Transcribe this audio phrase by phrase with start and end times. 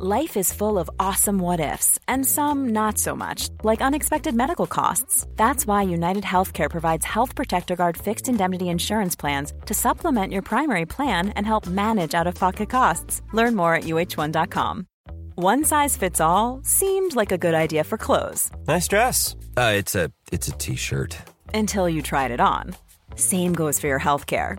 [0.00, 4.68] Life is full of awesome what ifs, and some not so much, like unexpected medical
[4.68, 5.26] costs.
[5.34, 10.42] That's why United Healthcare provides Health Protector Guard fixed indemnity insurance plans to supplement your
[10.42, 13.22] primary plan and help manage out of pocket costs.
[13.32, 14.86] Learn more at uh1.com.
[15.34, 19.34] One size fits all seemed like a good idea for clothes Nice dress.
[19.56, 21.16] Uh, it's a it's a t-shirt.
[21.54, 22.76] until you tried it on.
[23.16, 24.58] Same goes for your healthcare.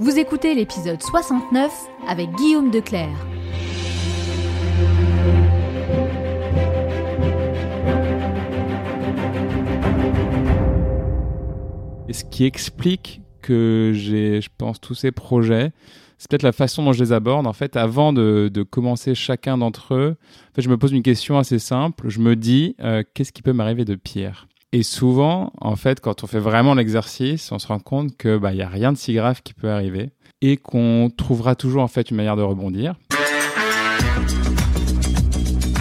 [0.00, 1.72] Vous écoutez l'épisode 69
[2.06, 3.08] avec Guillaume Declerc.
[12.08, 15.72] Et ce qui explique que j'ai, je pense, tous ces projets,
[16.16, 17.48] c'est peut-être la façon dont je les aborde.
[17.48, 20.16] En fait, avant de, commencer chacun d'entre eux,
[20.56, 22.08] je me pose une question assez simple.
[22.08, 24.46] Je me dis, euh, qu'est-ce qui peut m'arriver de pire?
[24.74, 28.52] Et souvent, en fait, quand on fait vraiment l'exercice, on se rend compte que bah,
[28.52, 30.10] il y a rien de si grave qui peut arriver
[30.42, 32.94] et qu'on trouvera toujours en fait une manière de rebondir.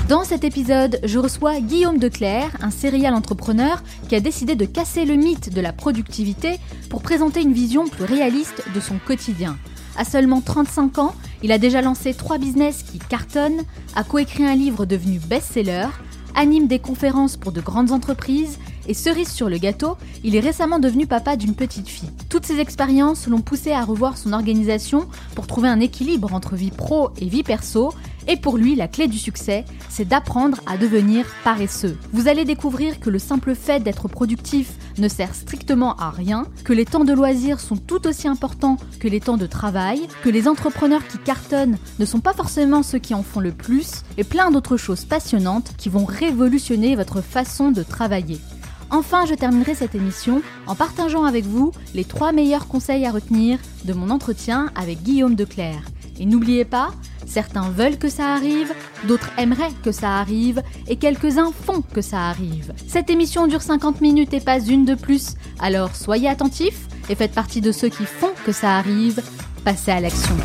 [0.07, 5.03] Dans cet épisode, je reçois Guillaume Declerc, un serial entrepreneur qui a décidé de casser
[5.03, 6.57] le mythe de la productivité
[6.89, 9.57] pour présenter une vision plus réaliste de son quotidien.
[9.97, 13.63] À seulement 35 ans, il a déjà lancé trois business qui cartonnent,
[13.97, 15.87] a coécrit un livre devenu best-seller,
[16.35, 20.79] anime des conférences pour de grandes entreprises et cerise sur le gâteau, il est récemment
[20.79, 22.09] devenu papa d'une petite fille.
[22.29, 26.71] Toutes ces expériences l'ont poussé à revoir son organisation pour trouver un équilibre entre vie
[26.71, 27.93] pro et vie perso.
[28.29, 31.97] Et pour lui, la clé du succès, c'est d'apprendre à devenir paresseux.
[32.11, 36.73] Vous allez découvrir que le simple fait d'être productif ne sert strictement à rien, que
[36.73, 40.47] les temps de loisirs sont tout aussi importants que les temps de travail, que les
[40.49, 44.51] entrepreneurs qui cartonnent ne sont pas forcément ceux qui en font le plus, et plein
[44.51, 48.39] d'autres choses passionnantes qui vont révolutionner votre façon de travailler.
[48.89, 53.59] Enfin, je terminerai cette émission en partageant avec vous les trois meilleurs conseils à retenir
[53.85, 55.81] de mon entretien avec Guillaume Declerc.
[56.19, 56.91] Et n'oubliez pas,
[57.25, 58.73] certains veulent que ça arrive,
[59.07, 62.73] d'autres aimeraient que ça arrive, et quelques-uns font que ça arrive.
[62.87, 67.33] Cette émission dure 50 minutes et pas une de plus, alors soyez attentifs et faites
[67.33, 69.21] partie de ceux qui font que ça arrive.
[69.63, 70.35] Passez à l'action.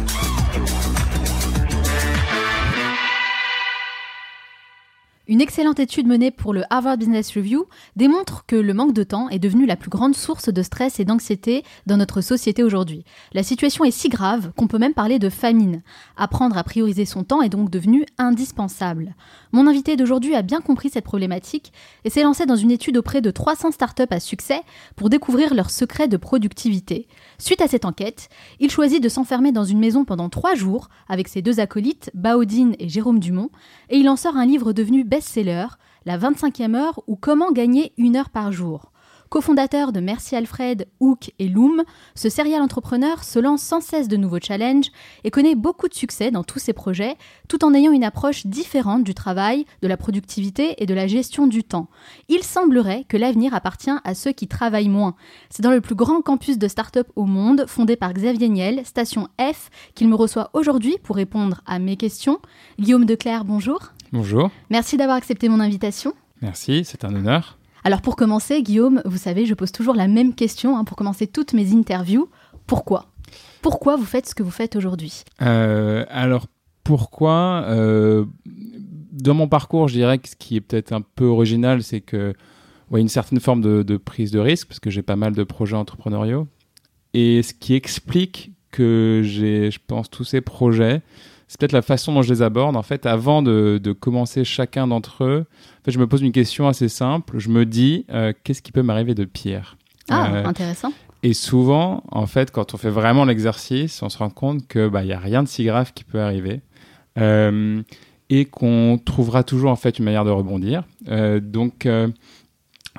[5.28, 9.28] Une excellente étude menée pour le Harvard Business Review démontre que le manque de temps
[9.28, 13.04] est devenu la plus grande source de stress et d'anxiété dans notre société aujourd'hui.
[13.32, 15.82] La situation est si grave qu'on peut même parler de famine.
[16.16, 19.14] Apprendre à prioriser son temps est donc devenu indispensable.
[19.52, 21.72] Mon invité d'aujourd'hui a bien compris cette problématique
[22.04, 24.62] et s'est lancé dans une étude auprès de 300 startups à succès
[24.96, 27.06] pour découvrir leurs secrets de productivité.
[27.38, 28.28] Suite à cette enquête,
[28.58, 32.74] il choisit de s'enfermer dans une maison pendant trois jours avec ses deux acolytes, Baudine
[32.80, 33.50] et Jérôme Dumont,
[33.88, 35.66] et il en sort un livre devenu best-seller,
[36.04, 38.90] La 25e heure ou Comment gagner une heure par jour.
[39.28, 41.84] Cofondateur de Merci Alfred, Hook et Loom,
[42.16, 44.90] ce serial entrepreneur se lance sans cesse de nouveaux challenges
[45.22, 47.16] et connaît beaucoup de succès dans tous ses projets,
[47.48, 51.46] tout en ayant une approche différente du travail, de la productivité et de la gestion
[51.46, 51.88] du temps.
[52.28, 55.14] Il semblerait que l'avenir appartient à ceux qui travaillent moins.
[55.50, 59.28] C'est dans le plus grand campus de start-up au monde, fondé par Xavier Niel, Station
[59.40, 62.40] F, qu'il me reçoit aujourd'hui pour répondre à mes questions.
[62.78, 63.92] Guillaume Declerc, bonjour.
[64.12, 66.12] Bonjour, Merci d'avoir accepté mon invitation.
[66.42, 67.58] merci, c'est un honneur.
[67.84, 71.26] Alors pour commencer, Guillaume, vous savez, je pose toujours la même question hein, pour commencer
[71.26, 72.28] toutes mes interviews.
[72.66, 73.06] Pourquoi?
[73.62, 75.22] Pourquoi vous faites ce que vous faites aujourd'hui?
[75.40, 76.46] Euh, alors
[76.84, 77.64] pourquoi?
[77.68, 82.00] Euh, Dans mon parcours, je dirais que ce qui est peut-être un peu original, c'est
[82.02, 82.34] que
[82.90, 85.42] ouais, une certaine forme de, de prise de risque, parce que j'ai pas mal de
[85.44, 86.48] projets entrepreneuriaux.
[87.14, 91.02] Et ce qui explique que j'ai, je pense, tous ces projets,
[91.52, 92.76] c'est peut-être la façon dont je les aborde.
[92.78, 96.32] En fait, avant de, de commencer chacun d'entre eux, en fait, je me pose une
[96.32, 97.38] question assez simple.
[97.38, 99.76] Je me dis, euh, qu'est-ce qui peut m'arriver de pire
[100.08, 100.94] Ah, Euh, intéressant.
[101.22, 105.04] Et souvent, en fait, quand on fait vraiment l'exercice, on se rend compte que bah,
[105.04, 106.62] y a rien de si grave qui peut arriver
[107.18, 107.82] euh,
[108.30, 110.84] et qu'on trouvera toujours en fait une manière de rebondir.
[111.42, 111.86] Donc,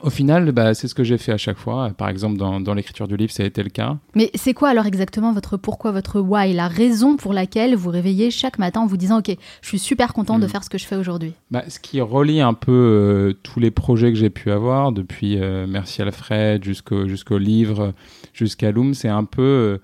[0.03, 1.89] au final, bah, c'est ce que j'ai fait à chaque fois.
[1.97, 3.97] Par exemple, dans, dans l'écriture du livre, ça a été le cas.
[4.15, 8.29] Mais c'est quoi alors exactement votre pourquoi, votre why, la raison pour laquelle vous réveillez
[8.29, 10.49] chaque matin en vous disant Ok, je suis super content de Mm.
[10.49, 11.33] faire ce que je fais aujourd'hui?
[11.51, 15.37] Bah, ce qui relie un peu euh, tous les projets que j'ai pu avoir, depuis
[15.41, 17.93] euh, Merci Alfred jusqu'au jusqu'au livre,
[18.33, 19.77] jusqu'à Loom, c'est un peu euh,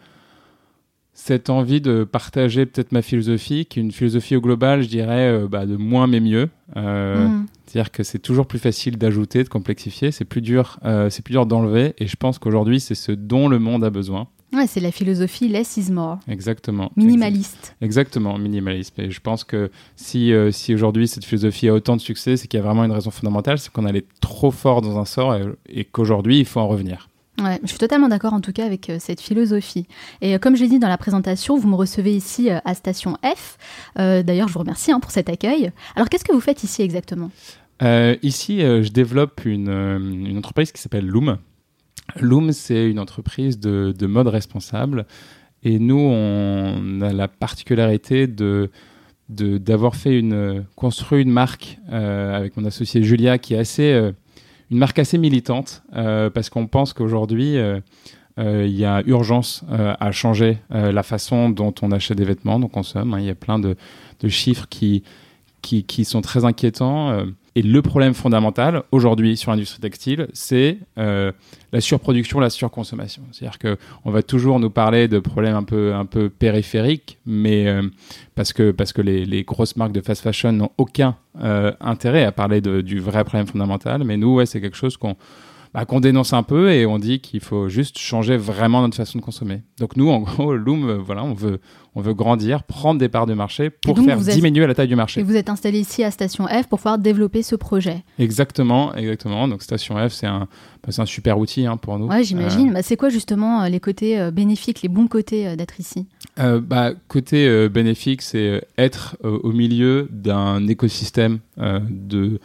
[1.13, 5.27] cette envie de partager peut-être ma philosophie, qui est une philosophie au global, je dirais,
[5.29, 6.49] euh, bah, de moins mais mieux.
[6.77, 7.45] Euh, Mm.
[7.69, 11.33] C'est-à-dire que c'est toujours plus facile d'ajouter, de complexifier, c'est plus dur, euh, c'est plus
[11.33, 14.27] dur d'enlever, et je pense qu'aujourd'hui, c'est ce dont le monde a besoin.
[14.51, 16.91] Ouais, c'est la philosophie less is more, Exactement.
[16.95, 17.75] minimaliste.
[17.81, 18.99] Exactement, minimalisme.
[18.99, 22.47] Et je pense que si, euh, si aujourd'hui cette philosophie a autant de succès, c'est
[22.47, 25.35] qu'il y a vraiment une raison fondamentale, c'est qu'on allait trop fort dans un sort
[25.35, 27.08] et, et qu'aujourd'hui, il faut en revenir.
[27.61, 29.87] Je suis totalement d'accord en tout cas avec euh, cette philosophie.
[30.21, 32.73] Et euh, comme je l'ai dit dans la présentation, vous me recevez ici euh, à
[32.73, 33.57] Station F.
[33.95, 35.71] D'ailleurs, je vous remercie hein, pour cet accueil.
[35.95, 37.31] Alors, qu'est-ce que vous faites ici exactement?
[37.81, 41.37] Ici, je développe une, entreprise qui s'appelle Loom.
[42.19, 45.05] Loom, c'est une entreprise de, de mode responsable.
[45.63, 48.69] Et nous, on a la particularité de
[49.29, 54.11] d'avoir fait une construit une marque avec mon associé Julia qui est assez
[54.71, 57.79] une marque assez militante euh, parce qu'on pense qu'aujourd'hui euh,
[58.37, 62.67] euh, il y a urgence à changer la façon dont on achète des vêtements, dont
[62.67, 63.13] on consomme.
[63.13, 63.19] hein.
[63.19, 63.75] Il y a plein de,
[64.29, 65.03] chiffres qui
[66.05, 67.25] sont très inquiétants.
[67.59, 71.33] Et le problème fondamental aujourd'hui sur l'industrie textile, c'est euh,
[71.73, 73.21] la surproduction, la surconsommation.
[73.33, 77.67] C'est-à-dire que on va toujours nous parler de problèmes un peu, un peu périphériques, mais
[77.67, 77.81] euh,
[78.35, 82.31] parce que, parce que les, grosses marques de fast fashion n'ont aucun euh, intérêt à
[82.31, 84.05] parler du vrai problème fondamental.
[84.05, 85.17] Mais nous, ouais, c'est quelque chose qu'on
[85.73, 89.19] bah, qu'on dénonce un peu et on dit qu'il faut juste changer vraiment notre façon
[89.19, 89.61] de consommer.
[89.79, 91.59] Donc nous, en gros, Loom, euh, voilà, on veut,
[91.95, 94.87] on veut grandir, prendre des parts de marché pour donc, faire êtes- diminuer la taille
[94.87, 95.21] du Et marché.
[95.23, 98.03] vous êtes installé ici à Station F pour pouvoir développer ce projet.
[98.17, 99.47] Exactement, exactement.
[99.47, 100.47] Donc Station F, c'est un,
[100.85, 102.07] bah, un super outil hein, pour nous.
[102.07, 102.73] Ouais, j'imagine.
[102.73, 106.07] Bah, c'est quoi justement euh, les côtés euh, bénéfiques, les bons côtés euh, d'être ici?
[106.39, 112.25] Euh, bah, côté euh, bénéfique, c'est euh, être euh, au milieu d'un écosystème euh, de
[112.25, 112.37] euh,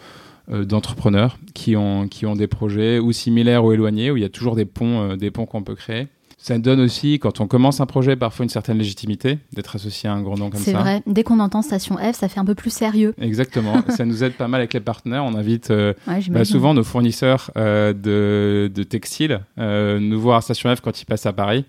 [0.49, 4.29] d'entrepreneurs qui ont qui ont des projets ou similaires ou éloignés où il y a
[4.29, 6.08] toujours des ponts euh, des ponts qu'on peut créer.
[6.44, 10.12] Ça donne aussi quand on commence un projet parfois une certaine légitimité d'être associé à
[10.12, 10.64] un gros nom comme ça.
[10.67, 11.02] C'est vrai.
[11.06, 13.14] Dès qu'on entend Station F, ça fait un peu plus sérieux.
[13.19, 13.82] Exactement.
[13.88, 15.25] ça nous aide pas mal avec les partenaires.
[15.25, 20.37] On invite euh, Ouais, bah, souvent nos fournisseurs euh, de, de textiles euh, nous voir
[20.37, 21.64] à Station F quand ils passent à Paris.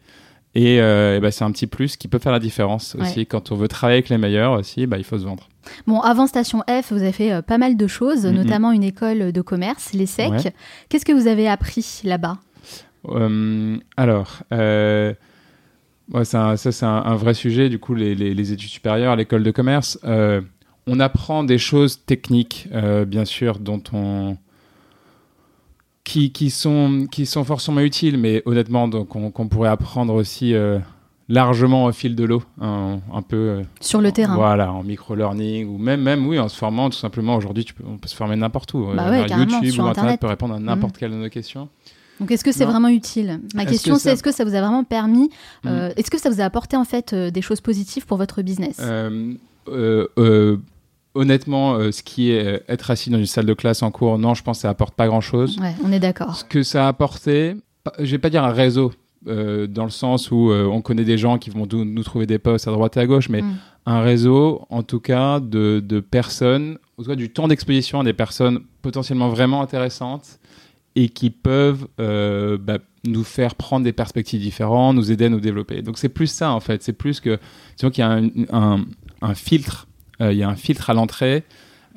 [0.55, 3.19] Et, euh, et bah, c'est un petit plus qui peut faire la différence aussi.
[3.19, 3.25] Ouais.
[3.25, 5.49] Quand on veut travailler avec les meilleurs aussi, bah, il faut se vendre.
[5.85, 9.31] Bon, avant Station F, vous avez fait euh, pas mal de choses, notamment une école
[9.33, 10.31] de commerce, l'ESSEC.
[10.31, 10.53] Ouais.
[10.87, 12.37] Qu'est-ce que vous avez appris là-bas?
[13.09, 15.15] Euh, alors, ouais,
[16.23, 17.69] c'est un- ça c'est un, un vrai sujet.
[17.69, 19.99] Du coup, les, les- les études supérieures, l'école de commerce,
[20.87, 22.69] on apprend des choses techniques,
[23.07, 24.37] bien sûr, dont on
[26.05, 30.79] qui, qui sont qui sont forcément utiles, mais honnêtement, qu'on pourrait apprendre aussi euh,
[31.27, 33.35] largement au fil de l'eau, un, un peu.
[33.35, 36.97] euh, sur le terrain Voilà, en micro-learning ou même, même oui, en se formant tout
[36.97, 37.35] simplement.
[37.35, 38.85] Aujourd'hui, on peut se former n'importe où.
[38.95, 39.89] Bah Euh, ouais, YouTube ou Internet.
[39.97, 41.67] Internet peut répondre à n'importe quelle de nos questions.
[42.21, 43.41] Donc, est-ce que c'est vraiment utile?
[43.55, 45.29] Ma question, que c'est est-ce que ça vous a vraiment permis
[45.63, 45.67] Mm.
[45.67, 48.41] euh, Est-ce que ça vous a apporté en fait euh, des choses positives pour votre
[48.43, 48.79] business?
[48.79, 50.57] Euh,
[51.15, 54.19] honnêtement, euh, ce qui est euh, être assis dans une salle de classe en cours,
[54.19, 55.57] non, je pense que ça apporte pas grand-chose.
[55.59, 56.35] Ouais, on est d'accord.
[56.35, 57.55] Ce que ça a apporté,
[57.99, 58.91] je vais pas dire un réseau,
[59.27, 62.37] euh, dans le sens où euh, on connaît des gens qui vont nous trouver des
[62.37, 63.55] postes à droite et à gauche, mais Mm.
[63.87, 68.03] un réseau, en tout cas, de, de personnes, en tout cas du temps d'exposition à
[68.03, 70.39] des personnes potentiellement vraiment intéressantes
[70.95, 75.39] et qui peuvent euh, bah, nous faire prendre des perspectives différentes, nous aider à nous
[75.41, 75.81] développer.
[75.81, 77.37] Donc c'est plus ça en fait, c'est plus que
[77.77, 78.85] disons qu'il y a un, un-
[79.21, 79.87] un filtre,
[80.19, 81.43] il y a un filtre à l'entrée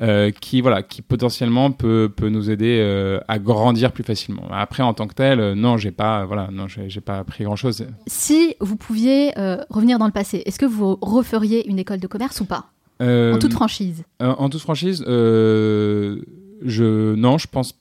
[0.01, 4.45] euh, qui voilà, qui potentiellement peut, peut nous aider euh, à grandir plus facilement.
[4.53, 7.57] Après en tant que tel, euh, non, j'ai pas voilà, non, j'ai pas appris grand
[7.57, 7.85] chose.
[8.07, 12.07] Si vous pouviez euh, revenir dans le passé, est-ce que vous referiez une école de
[12.07, 12.67] commerce ou pas?
[13.03, 14.05] Euh, En toute franchise.
[14.23, 16.21] Euh, en toute franchise, euh,
[16.65, 17.75] je non, je pense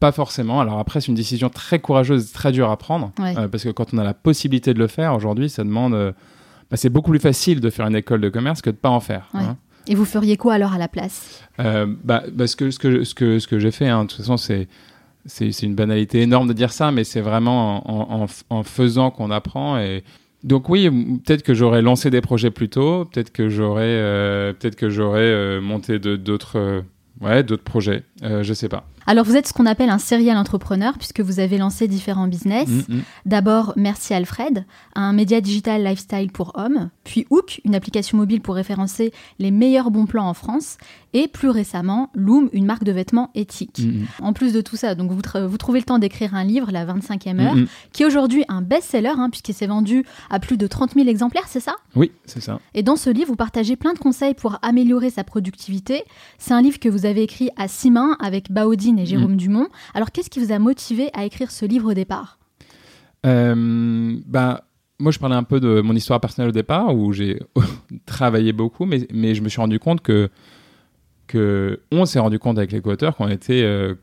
[0.00, 0.60] pas forcément.
[0.60, 3.36] Alors après, c'est une décision très courageuse, très dure à prendre, Ouais.
[3.38, 5.94] euh, parce que quand on a la possibilité de le faire aujourd'hui, ça demande.
[5.94, 6.12] euh,
[6.70, 9.00] bah, c'est beaucoup plus facile de faire une école de commerce que de pas en
[9.00, 9.28] faire.
[9.34, 9.42] Ouais.
[9.42, 9.56] hein.
[9.86, 13.04] Et vous feriez quoi alors à la place Euh, bah, bah, ce que ce que
[13.04, 14.68] ce que ce que j'ai fait, hein, de toute façon, c'est
[15.24, 18.18] c'est une banalité énorme de dire ça, mais c'est vraiment
[18.50, 20.02] en, faisant qu'on apprend et
[20.42, 20.90] donc oui,
[21.24, 24.52] peut-être que j'aurais lancé des projets plus tôt, peut-être que j'aurais euh,
[24.88, 26.82] j'aurais euh, monté d'autres
[27.20, 28.84] ouais d'autres projets, je sais pas.
[29.06, 32.68] Alors vous êtes ce qu'on appelle un serial entrepreneur puisque vous avez lancé différents business.
[32.68, 33.02] Mm, mm.
[33.26, 38.54] D'abord Merci Alfred, un média digital lifestyle pour hommes, puis Hook, une application mobile pour
[38.54, 40.78] référencer les meilleurs bons plans en France,
[41.14, 43.80] et plus récemment Loom, une marque de vêtements éthique.
[43.80, 44.24] Mm.
[44.24, 47.40] En plus de tout ça, donc vous, trouvez le temps d'écrire un livre, La 25e
[47.40, 50.94] heure, Mm, qui est aujourd'hui un best-seller hein, puisqu'il s'est vendu à plus de 30
[50.94, 51.76] 000 exemplaires, c'est ça?
[51.94, 52.60] Oui, c'est ça.
[52.74, 56.04] Et dans ce livre, vous partagez plein de conseils pour améliorer sa productivité.
[56.38, 58.50] C'est un livre que vous avez écrit à six mains avec
[58.98, 59.68] Et Jérôme Dumont.
[59.94, 62.38] Alors, qu'est-ce qui vous a motivé à écrire ce livre au départ?
[63.26, 64.64] Euh, bah,
[64.98, 67.40] moi, je parlais un peu de mon histoire personnelle au départ, où j'ai
[68.06, 70.28] travaillé beaucoup, mais, mais je me suis rendu compte que,
[71.32, 73.94] que on s'est rendu compte avec les co-auteurs qu'on était, euh,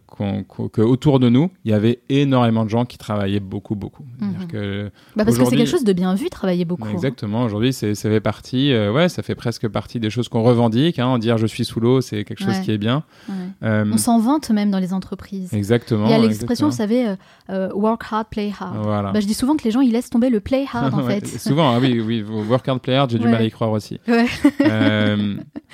[0.74, 4.04] que autour de nous, il y avait énormément de gens qui travaillaient beaucoup, beaucoup.
[4.20, 4.48] Mhm.
[4.48, 6.88] que bah Parce que c'est quelque chose de bien vu, travailler beaucoup.
[6.88, 6.92] hein.
[6.92, 7.44] Exactement.
[7.44, 10.98] Aujourd'hui, c'est, ça fait partie, euh, ouais, ça fait presque partie des choses qu'on revendique.
[11.00, 11.20] Hein.
[11.20, 12.62] Dire je suis sous l'eau, c'est quelque chose Ouais.
[12.66, 13.04] qui est bien.
[13.30, 13.36] Ouais.
[13.64, 15.54] Euh, On s'en vante même dans les entreprises.
[15.54, 16.06] exactement.
[16.08, 17.14] Il y a l'expression, vous savez,
[17.74, 18.78] work hard, play hard.
[18.82, 19.12] Voilà.
[19.12, 21.20] Bah, je dis souvent que les gens, ils laissent tomber le play hard, en Ouais,
[21.22, 21.28] fait.
[21.38, 24.00] Souvent, ah oui, oui, work hard, play hard, j'ai du mal à y croire aussi.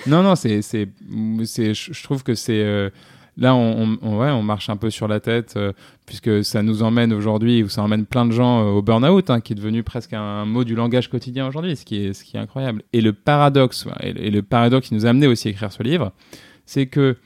[0.07, 0.61] Non, non, c'est,
[1.45, 2.89] je trouve que c'est euh,
[3.37, 5.73] là, on, marche un peu sur la tête euh,
[6.05, 9.41] puisque ça nous emmène aujourd'hui, ou ça emmène plein de gens euh, au burn-out, hein,
[9.41, 12.83] qui est devenu presque un mot du langage quotidien aujourd'hui, ce qui est, incroyable.
[12.93, 16.11] Et le paradoxe, et, le- paradoxe qui nous a amené aussi à écrire ce livre,
[16.65, 17.17] c'est que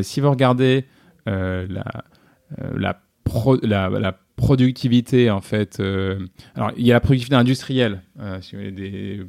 [0.00, 0.86] si vous regardez
[1.26, 2.04] la,
[2.74, 5.80] la, pro- la, la productivité en fait,
[6.54, 8.02] alors il y a la productivité industrielle,
[8.40, 9.20] si vous voulez, des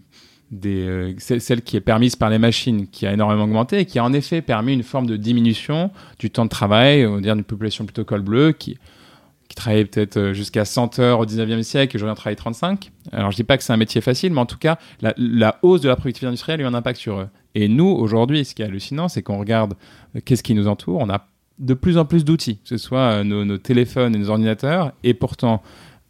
[0.65, 4.03] euh, celle qui est permise par les machines, qui a énormément augmenté et qui a
[4.03, 7.43] en effet permis une forme de diminution du temps de travail, on va dire une
[7.43, 8.77] population plutôt col bleu, qui,
[9.47, 12.91] qui travaillait peut-être euh, jusqu'à 100 heures au 19e siècle et aujourd'hui on travaille 35.
[13.11, 15.81] Alors je dis pas que c'est un métier facile, mais en tout cas, la, hausse
[15.81, 17.27] de la productivité industrielle a eu un impact sur eux.
[17.53, 19.75] Et nous, aujourd'hui, ce qui est hallucinant, c'est qu'on regarde
[20.15, 23.23] euh, qu'est-ce qui nous entoure, on a de plus en plus d'outils, que ce soit
[23.23, 25.63] nos, téléphones et nos ordinateurs, et pourtant,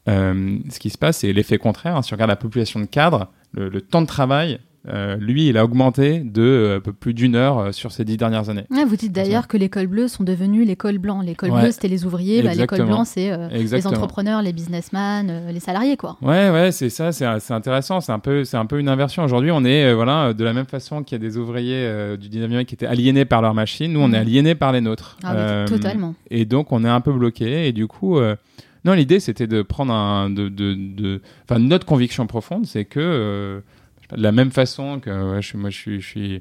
[0.08, 1.96] ce qui se passe, c'est l'effet contraire.
[1.96, 2.02] hein.
[2.02, 5.58] Si on regarde la population de cadres, le, le temps de travail, euh, lui, il
[5.58, 8.66] a augmenté de euh, peu plus d'une heure euh, sur ces dix dernières années.
[8.70, 11.24] Ouais, vous dites d'ailleurs que les cols bleus sont devenus les cols blancs.
[11.26, 11.62] Les cols Ouais.
[11.62, 12.44] bleus, c'était les ouvriers.
[12.44, 16.18] Bah, les cols blancs, c'est les entrepreneurs, les businessmen, les salariés, quoi.
[16.22, 18.02] Ouais, ouais, c'est ça, c'est intéressant.
[18.02, 19.24] C'est un peu, c'est un peu une inversion.
[19.24, 22.66] Aujourd'hui, on est, voilà, de la même façon qu'il y a des ouvriers du 19e
[22.66, 23.92] qui étaient aliénés par leurs machines.
[23.92, 25.18] Nous, on est aliénés par les nôtres.
[25.24, 26.14] Ah totalement.
[26.30, 27.68] Et donc, on est un peu bloqué.
[27.68, 28.20] Et du coup,
[28.86, 33.00] non, l'idée, c'était de prendre un, de, de, de, enfin, notre conviction profonde, c'est que
[33.00, 33.60] euh,
[34.16, 36.34] de la même façon que ouais, je suis, moi, je suis, je suis,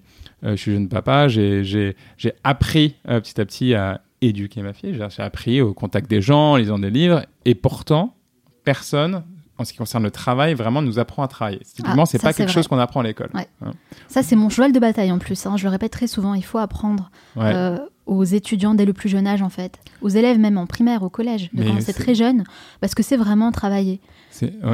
[0.44, 1.96] euh, je suis jeune papa, j'ai,
[2.44, 4.94] appris euh, petit à petit à éduquer ma fille.
[4.94, 8.14] J'ai appris au contact des gens, en lisant des livres, et pourtant,
[8.64, 9.22] personne.
[9.56, 11.60] En ce qui concerne le travail, vraiment nous apprend à travailler.
[11.60, 12.54] Typiquement, Ah, c'est pas quelque vrai.
[12.54, 13.30] chose qu'on apprend à l'école.
[13.34, 13.46] Ouais.
[14.08, 15.46] Ça, c'est mon cheval de bataille en plus.
[15.46, 15.56] hein.
[15.56, 16.34] Je le répète très souvent.
[16.34, 17.52] Il faut apprendre Ouais.
[17.54, 19.78] euh, aux étudiants dès le plus jeune âge, en fait.
[20.02, 21.50] Aux élèves, même en primaire, au collège.
[21.52, 22.44] De commencer c'est- très jeune.
[22.80, 24.00] Parce que c'est vraiment travailler.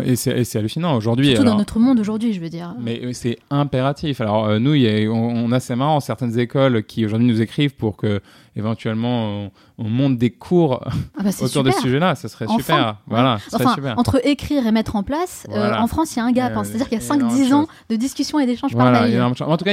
[0.04, 1.26] Et c'est hallucinant aujourd'hui.
[1.30, 2.74] Surtout dans notre monde aujourd'hui, je veux dire.
[2.80, 4.20] Mais euh, c'est impératif.
[4.20, 5.14] Alors euh, nous, il y a- on,
[5.46, 8.20] on a c'est marrant certaines écoles qui aujourd'hui nous écrivent pour que
[8.56, 10.80] éventuellement on, on monte des cours
[11.18, 11.74] Ah bah, autour de super.
[11.74, 12.14] ce sujet-là.
[12.14, 12.96] Ça serait Enfin, super.
[13.06, 13.98] Voilà, serait Enfin, super.
[13.98, 16.52] entre écrire et mettre en place, euh, en France, il y a un gap.
[16.56, 16.64] hein.
[16.64, 19.10] C'est-à-dire qu'il y a énormément 5-10 de ans de discussion et d'échanges par Voilà, mail.
[19.10, 19.48] il y a énormément de choses.
[19.48, 19.72] en tout cas,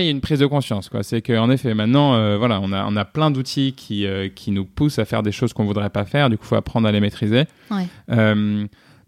[0.00, 0.90] il y a une, prise de conscience.
[1.02, 4.64] C'est qu'en effet, maintenant, euh, voilà, on a, on a plein d'outils qui, qui nous
[4.64, 6.28] poussent à faire des choses qu'on voudrait pas faire.
[6.30, 7.44] Du coup, il faut apprendre à les maîtriser.
[7.70, 7.86] Ouais.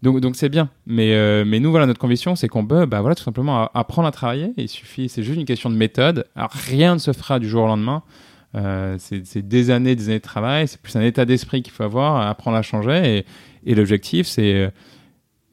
[0.01, 0.69] Donc, donc c'est bien.
[0.85, 4.07] Mais, euh, mais nous, voilà, notre conviction, c'est qu'on peut, bah, voilà, tout simplement apprendre
[4.07, 4.53] à travailler.
[4.57, 6.25] Il suffit, c'est juste une question de méthode.
[6.35, 8.03] Alors, rien ne se fera du jour au lendemain.
[8.55, 10.67] Euh, c'est des années, des années de travail.
[10.67, 13.25] C'est plus un état d'esprit qu'il faut avoir, apprendre à changer.
[13.65, 14.71] Et, et l'objectif, c'est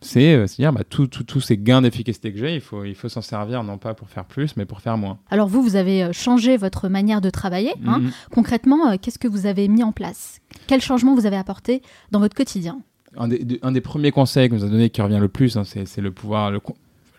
[0.04, 2.96] c'est euh, dire bah, tous tous- tous ces gains d'efficacité que j'ai, il faut, il
[2.96, 5.18] faut s'en servir non pas pour faire plus, mais pour faire moins.
[5.30, 7.72] Alors vous, vous avez changé votre manière de travailler.
[7.86, 8.00] hein.
[8.00, 8.10] Mhm.
[8.32, 10.40] Concrètement, qu'est-ce que vous avez mis en place?
[10.66, 12.80] Quel changement vous avez apporté dans votre quotidien?
[13.16, 15.56] Un, des, de- un des premiers conseils que nous a donné qui revient le plus,
[15.56, 16.60] hein, c'est le pouvoir, le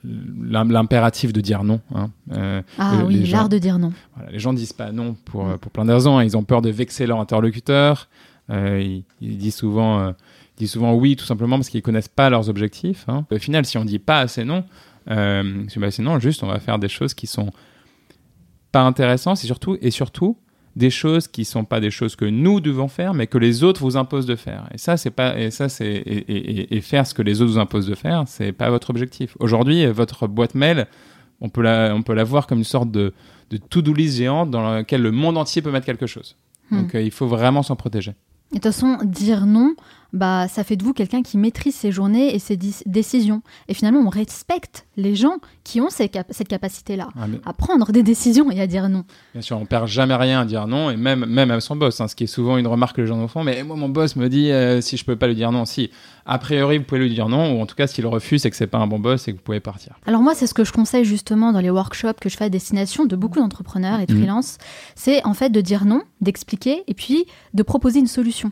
[0.03, 1.79] l'impératif de dire non.
[1.95, 2.09] hein.
[2.33, 3.93] Euh, Ah le- oui, l'art de dire non.
[4.15, 6.17] Voilà, les gens disent pas non pour, euh, pour plein de raisons.
[6.17, 6.23] hein.
[6.25, 8.09] Ils ont peur de vexer leur interlocuteur.
[8.49, 10.11] Euh, ils, ils disent souvent, euh,
[10.57, 13.05] ils disent souvent oui, tout simplement parce qu'ils connaissent pas leurs objectifs.
[13.07, 13.25] hein.
[13.31, 14.65] Au final, si on dit pas assez non,
[15.09, 17.51] euh, si on dit pas assez non, juste on va faire des choses qui sont
[18.73, 20.35] pas intéressantes et surtout, et surtout
[20.75, 23.81] des choses qui sont pas des choses que nous devons faire, mais que les autres
[23.81, 24.67] vous imposent de faire.
[24.73, 27.41] Et ça, c'est pas, et ça, c'est, et, et- et- et faire ce que les
[27.41, 29.35] autres vous imposent de faire, c'est pas votre objectif.
[29.39, 30.87] Aujourd'hui, votre boîte mail,
[31.41, 33.13] on peut la, on peut la voir comme une sorte de,
[33.51, 36.37] de to-do list géante dans laquelle le monde entier peut mettre quelque chose.
[36.71, 36.77] Hmm.
[36.81, 38.11] Donc, euh, il faut vraiment s'en protéger.
[38.51, 39.75] Et de toute façon, dire non,
[40.13, 43.41] bah, ça fait de vous quelqu'un qui maîtrise ses journées et ses décisions.
[43.67, 48.03] Et finalement, on respecte les gens qui ont cette capacité-là Ah, mais- à prendre des
[48.03, 49.05] décisions et à dire non.
[49.33, 51.99] Bien sûr, on perd jamais rien à dire non, et même, même à son boss,
[51.99, 53.43] hein, ce qui est souvent une remarque que les gens nous font.
[53.43, 55.65] Mais moi, mon boss me dit euh, si je peux pas lui dire non.
[55.65, 55.89] Si,
[56.25, 58.55] a priori, vous pouvez lui dire non, ou en tout cas, s'il refuse, c'est que
[58.55, 59.97] c'est pas un bon boss et que vous pouvez partir.
[60.05, 62.49] Alors moi, c'est ce que je conseille justement dans les workshops que je fais à
[62.49, 64.19] destination de beaucoup d'entrepreneurs et de Mhm.
[64.19, 64.57] freelance,
[64.95, 68.51] c'est en fait de dire non, d'expliquer et puis de proposer une solution,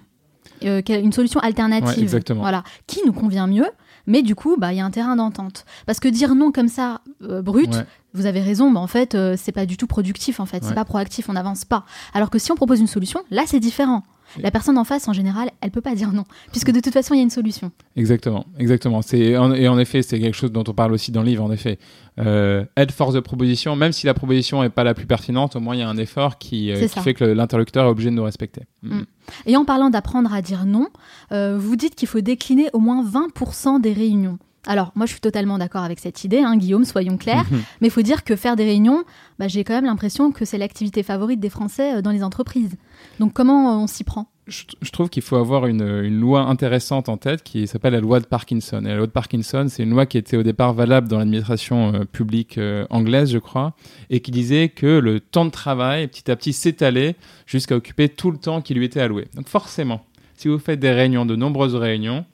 [0.63, 3.67] Euh, une solution alternative, Ouais, voilà, qui nous convient mieux.
[4.07, 5.65] Mais du coup, bah, il y a un terrain d'entente.
[5.85, 7.85] Parce que dire non comme ça, euh, brut, Ouais.
[8.13, 10.63] vous avez raison, bah, en fait, euh, c'est pas du tout productif, en fait.
[10.63, 11.85] C'est pas proactif, on n'avance pas.
[12.13, 14.03] Alors que si on propose une solution, là, c'est différent.
[14.39, 17.13] La personne en face, en général, elle peut pas dire non, puisque de toute façon,
[17.13, 17.71] il y a une solution.
[17.95, 19.01] Exactement, exactement.
[19.01, 21.43] C'est et en effet, c'est quelque chose dont on parle aussi dans le livre.
[21.43, 21.79] En effet,
[22.19, 25.59] euh, aide force de proposition, même si la proposition n'est pas la plus pertinente, au
[25.59, 28.15] moins il y a un effort qui, euh, qui fait que l'interlocuteur est obligé de
[28.15, 28.63] nous respecter.
[28.83, 29.01] Mm.
[29.45, 30.87] Et en parlant d'apprendre à dire non,
[31.31, 34.39] euh, vous dites qu'il faut décliner au moins 20% des réunions.
[34.67, 37.45] Alors, moi, je suis totalement d'accord avec cette idée, hein, Guillaume, soyons clairs.
[37.81, 39.03] Mais il faut dire que faire des réunions,
[39.39, 42.75] bah, j'ai quand même l'impression que c'est l'activité favorite des Français euh, dans les entreprises.
[43.19, 44.27] Donc, comment euh, on s'y prend?
[44.47, 48.01] Je, je trouve qu'il faut avoir une, une loi intéressante en tête qui s'appelle la
[48.01, 48.81] loi de Parkinson.
[48.83, 51.93] Et la loi de Parkinson, c'est une loi qui était au départ valable dans l'administration
[51.93, 53.73] euh, publique euh, anglaise, je crois,
[54.09, 57.15] et qui disait que le temps de travail, petit à petit, s'étalait
[57.47, 59.27] jusqu'à occuper tout le temps qui lui était alloué.
[59.35, 62.25] Donc forcément, si vous faites des réunions, de nombreuses réunions,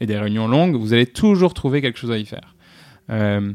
[0.00, 2.54] et des réunions longues, vous allez toujours trouver quelque chose à y faire.
[3.10, 3.52] Euh,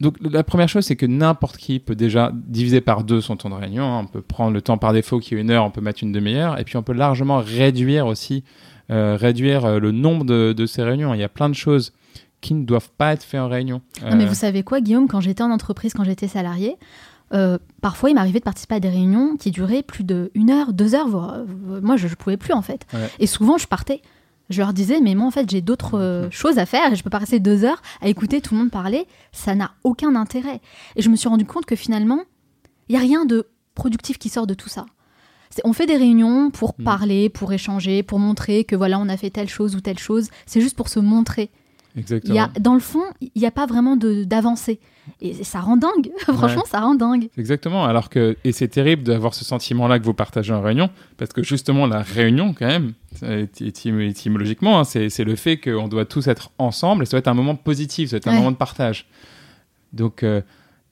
[0.00, 3.50] donc la première chose, c'est que n'importe qui peut déjà diviser par deux son temps
[3.50, 3.84] de réunion.
[3.84, 4.00] hein.
[4.04, 6.12] On peut prendre le temps par défaut qui est une heure, on peut mettre une
[6.12, 8.44] demi-heure, et puis on peut largement réduire aussi,
[8.90, 11.14] euh, réduire euh, le nombre de, de ces réunions.
[11.14, 11.92] Il y a plein de choses
[12.40, 13.82] qui ne doivent pas être faites en réunion.
[14.08, 16.76] Non, mais vous savez quoi, Guillaume, quand j'étais en entreprise, quand j'étais salarié,
[17.34, 20.72] euh, parfois il m'arrivait de participer à des réunions qui duraient plus de une heure,
[20.72, 21.08] deux heures.
[21.08, 21.38] voire-
[21.82, 22.86] moi, je ne pouvais plus en fait.
[22.94, 23.08] Ouais.
[23.18, 24.00] Et souvent, je partais.
[24.50, 27.02] Je leur disais, mais moi, en fait, j'ai d'autres euh, choses à faire et je
[27.02, 29.06] peux pas rester deux heures à écouter tout le monde parler.
[29.32, 30.60] Ça n'a aucun intérêt.
[30.96, 32.20] Et je me suis rendu compte que finalement,
[32.88, 34.86] il y a rien de productif qui sort de tout ça.
[35.64, 36.84] On fait des réunions pour Mm.
[36.84, 40.28] parler, pour échanger, pour montrer que voilà, on a fait telle chose ou telle chose.
[40.46, 41.50] C'est juste pour se montrer.
[41.94, 42.34] Il Exactement.
[42.34, 44.78] y a, dans le fond, il n'y a pas vraiment d'avancée.
[45.20, 46.10] Et ça rend dingue.
[46.18, 47.28] Franchement, ça rend dingue.
[47.38, 47.84] Exactement.
[47.84, 51.42] Alors que et c'est terrible d'avoir ce sentiment-là que vous partagez en réunion, parce que
[51.42, 52.92] justement la réunion, quand même,
[53.60, 57.02] étymologiquement, hein, c'est le fait qu'on doit tous être ensemble.
[57.02, 59.06] Et ça doit être un moment positif, ça doit être un moment de partage.
[59.92, 60.42] Donc euh,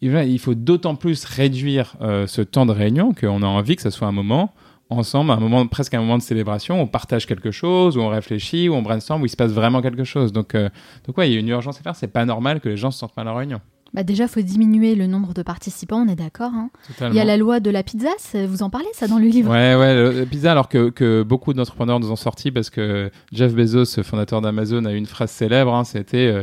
[0.00, 3.90] il faut d'autant plus réduire euh, ce temps de réunion qu'on a envie que ce
[3.90, 4.52] soit un moment
[4.90, 8.68] ensemble, un moment presque un moment de célébration, on partage quelque chose, où on réfléchit,
[8.68, 10.32] où on brainstorm, où il se passe vraiment quelque chose.
[10.32, 10.68] Donc, euh,
[11.06, 11.96] donc ouais, il y a une urgence à faire.
[11.96, 13.60] C'est pas normal que les gens se sentent mal en réunion.
[13.94, 16.52] Bah déjà, il faut diminuer le nombre de participants, on est d'accord.
[16.52, 16.70] hein.
[17.00, 18.10] Il y a la loi de la pizza,
[18.46, 19.50] vous en parlez ça dans le livre?
[19.50, 23.54] Ouais, ouais, le pizza, alors que, que beaucoup d'entrepreneurs nous ont sorti parce que Jeff
[23.54, 26.42] Bezos, fondateur d'Amazon, a une phrase célèbre, hein, c'était euh,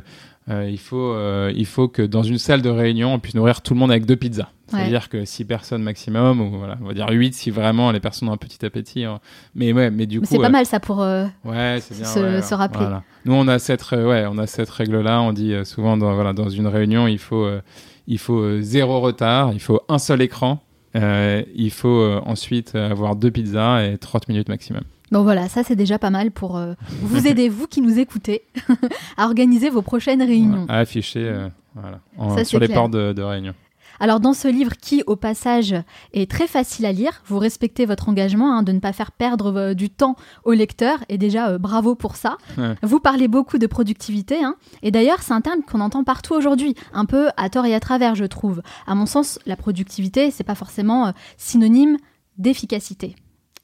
[0.49, 3.61] euh, il, faut, euh, il faut que dans une salle de réunion, on puisse nourrir
[3.61, 4.49] tout le monde avec deux pizzas.
[4.73, 4.79] Ouais.
[4.79, 8.29] C'est-à-dire que six personnes maximum, ou voilà, on va dire huit si vraiment les personnes
[8.29, 9.03] ont un petit appétit.
[9.05, 9.19] hein.
[9.55, 10.33] Mais ouais, mais du Mais coup.
[10.33, 11.01] c'est pas euh, mal ça pour.
[11.01, 12.05] euh, Ouais, bien.
[12.05, 12.81] se- ouais, se rappeler.
[12.85, 13.03] voilà.
[13.25, 15.21] Nous, on a cette, euh, ouais, on a cette règle-là.
[15.21, 17.61] On dit euh, souvent, dans, voilà, dans une réunion, il faut, euh,
[18.07, 20.59] il faut zéro retard, il faut un seul écran,
[20.95, 24.81] il faut ensuite avoir deux pizzas et 30 minutes maximum.
[25.11, 26.59] Bon voilà, ça c'est déjà pas mal pour
[27.01, 28.43] vous aider, vous qui nous écoutez,
[29.17, 30.65] à organiser vos prochaines réunions.
[30.69, 31.31] À afficher
[31.75, 33.53] voilà, en- Ça, c'est sur les portes de, de réunion.
[33.99, 35.75] Alors dans ce livre qui, au passage,
[36.13, 39.55] est très facile à lire, vous respectez votre engagement hein, de ne pas faire perdre
[39.55, 42.37] euh, du temps au lecteur, et déjà euh, bravo pour ça.
[42.57, 42.75] Ouais.
[42.81, 46.75] Vous parlez beaucoup de productivité, hein, et d'ailleurs c'est un terme qu'on entend partout aujourd'hui,
[46.93, 48.61] un peu à tort et à travers je trouve.
[48.87, 51.97] À mon sens, la productivité, c'est pas forcément euh, synonyme
[52.37, 53.15] d'efficacité.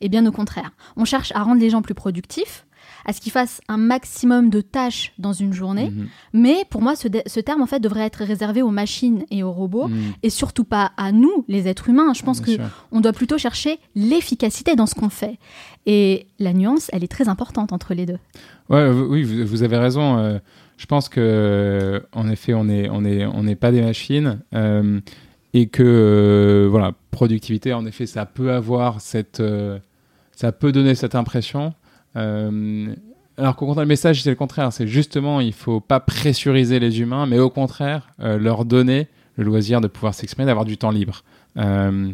[0.02, 2.66] Et bien au contraire, on cherche à rendre les gens plus productifs,
[3.10, 6.08] à ce qu'ils fassent un maximum de tâches dans une journée, Mhm.
[6.34, 7.08] mais pour moi ce,
[7.40, 10.14] terme en fait devrait être réservé aux machines et aux robots Mhm.
[10.22, 12.14] et surtout pas à nous, les êtres humains.
[12.14, 12.86] Je pense Bien que sûr.
[12.92, 15.40] on doit plutôt chercher l'efficacité dans ce qu'on fait.
[15.88, 18.20] Et la nuance, elle est très importante entre les deux.
[18.70, 20.18] Ouais, oui, vous, avez raison.
[20.20, 20.38] euh,
[20.78, 25.00] je pense que, en effet, on n'est on est, on n'est pas des machines euh,
[25.56, 29.80] et que, euh, voilà, productivité, en effet, ça peut avoir cette, euh,
[30.36, 31.74] ça peut donner cette impression.
[32.16, 32.94] Euh,
[33.38, 34.72] alors qu'au contraire, le message, c'est le contraire.
[34.74, 39.44] C'est justement, il faut pas pressuriser les humains, mais au contraire, euh, leur donner le
[39.46, 41.24] loisir de pouvoir s'exprimer, d'avoir du temps libre.
[41.58, 42.12] Euh,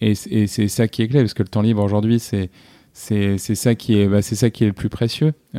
[0.00, 2.50] et c'est ça qui est clé, parce que le temps libre aujourd'hui, c'est
[2.92, 5.32] c'est ça qui est bah, c'est ça qui est le plus précieux.
[5.54, 5.58] Et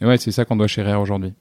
[0.00, 1.32] ouais, c'est ça qu'on doit chérir aujourd'hui.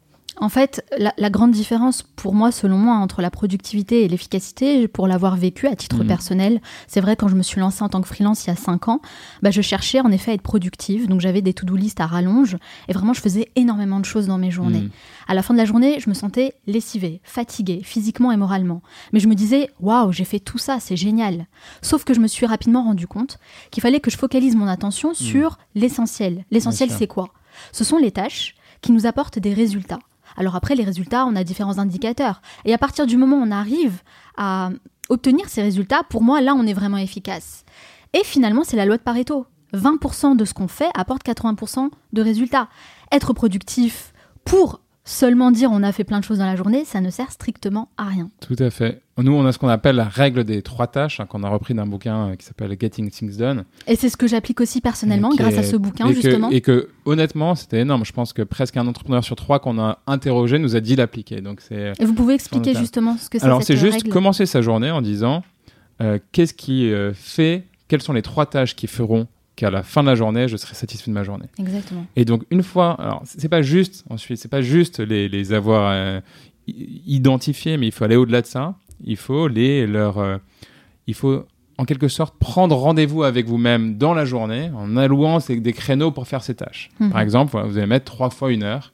[0.42, 4.88] En fait, la, la grande différence pour moi, selon moi, entre la productivité et l'efficacité,
[4.88, 6.08] pour l'avoir vécu à titre Mhm.
[6.08, 8.56] personnel, c'est vrai quand je me suis lancée en tant que freelance il y a
[8.56, 9.02] 5 ans,
[9.42, 11.08] bah, je cherchais en effet à être productive.
[11.08, 14.38] Donc j'avais des to-do list à rallonge et vraiment je faisais énormément de choses dans
[14.38, 14.82] mes journées.
[14.84, 14.90] Mm.
[15.28, 18.82] À la fin de la journée, je me sentais lessivée, fatiguée, physiquement et moralement.
[19.14, 21.48] Mais je me disais, waouh, j'ai fait tout ça, c'est génial.
[21.82, 23.40] Sauf que je me suis rapidement rendu compte
[23.72, 26.46] qu'il fallait que je focalise mon attention sur l'essentiel.
[26.50, 27.30] L'essentiel, c'est quoi?
[27.72, 30.00] Ce sont les tâches qui nous apportent des résultats.
[30.40, 32.42] Alors après, les résultats, on a différents indicateurs.
[32.64, 34.02] Et à partir du moment où on arrive
[34.38, 34.70] à
[35.10, 37.66] obtenir ces résultats, pour moi, là, on est vraiment efficace.
[38.14, 39.46] Et finalement, c'est la loi de Pareto.
[39.74, 42.70] 20% de ce qu'on fait apporte 80% de résultats.
[43.12, 44.14] Être productif
[44.46, 47.32] pour seulement dire on a fait plein de choses dans la journée, ça ne sert
[47.32, 48.30] strictement à rien.
[48.42, 49.02] Tout à fait.
[49.18, 51.74] Nous, on a ce qu'on appelle la règle des trois tâches, hein, qu'on a repris
[51.74, 53.66] d'un bouquin euh, qui s'appelle Getting Things Done.
[53.88, 56.50] Et c'est ce que j'applique aussi personnellement grâce à ce bouquin, et que- justement.
[56.52, 58.06] et que, honnêtement, c'était énorme.
[58.06, 61.42] Je pense que presque un entrepreneur sur trois qu'on a interrogé nous a dit l'appliquer.
[61.42, 61.94] Donc, c'est.
[62.00, 64.92] Et vous pouvez expliquer justement ce que c'est Alors, c'est juste règle commencer sa journée
[64.92, 65.44] en disant
[66.02, 69.28] euh, qu'est-ce qui euh, fait, quelles sont les trois tâches qui feront
[69.60, 71.48] qu'à la fin de la journée, je serai satisfait de ma journée.
[71.60, 72.06] Exactement.
[72.16, 75.92] Et donc, une fois, alors, c'est pas juste, ensuite, c'est pas juste les, les avoir
[75.92, 76.22] euh,
[77.08, 78.76] identifiés, mais il faut aller au-delà de ça.
[79.04, 80.18] Il faut les leur.
[80.18, 80.38] euh,
[81.08, 81.44] il faut,
[81.78, 86.12] en quelque sorte, prendre rendez-vous avec vous-même dans la journée en allouant ces- des créneaux
[86.12, 86.90] pour faire ces tâches.
[87.00, 87.12] Mhm.
[87.12, 88.94] Par exemple, vous allez mettre trois fois une heure.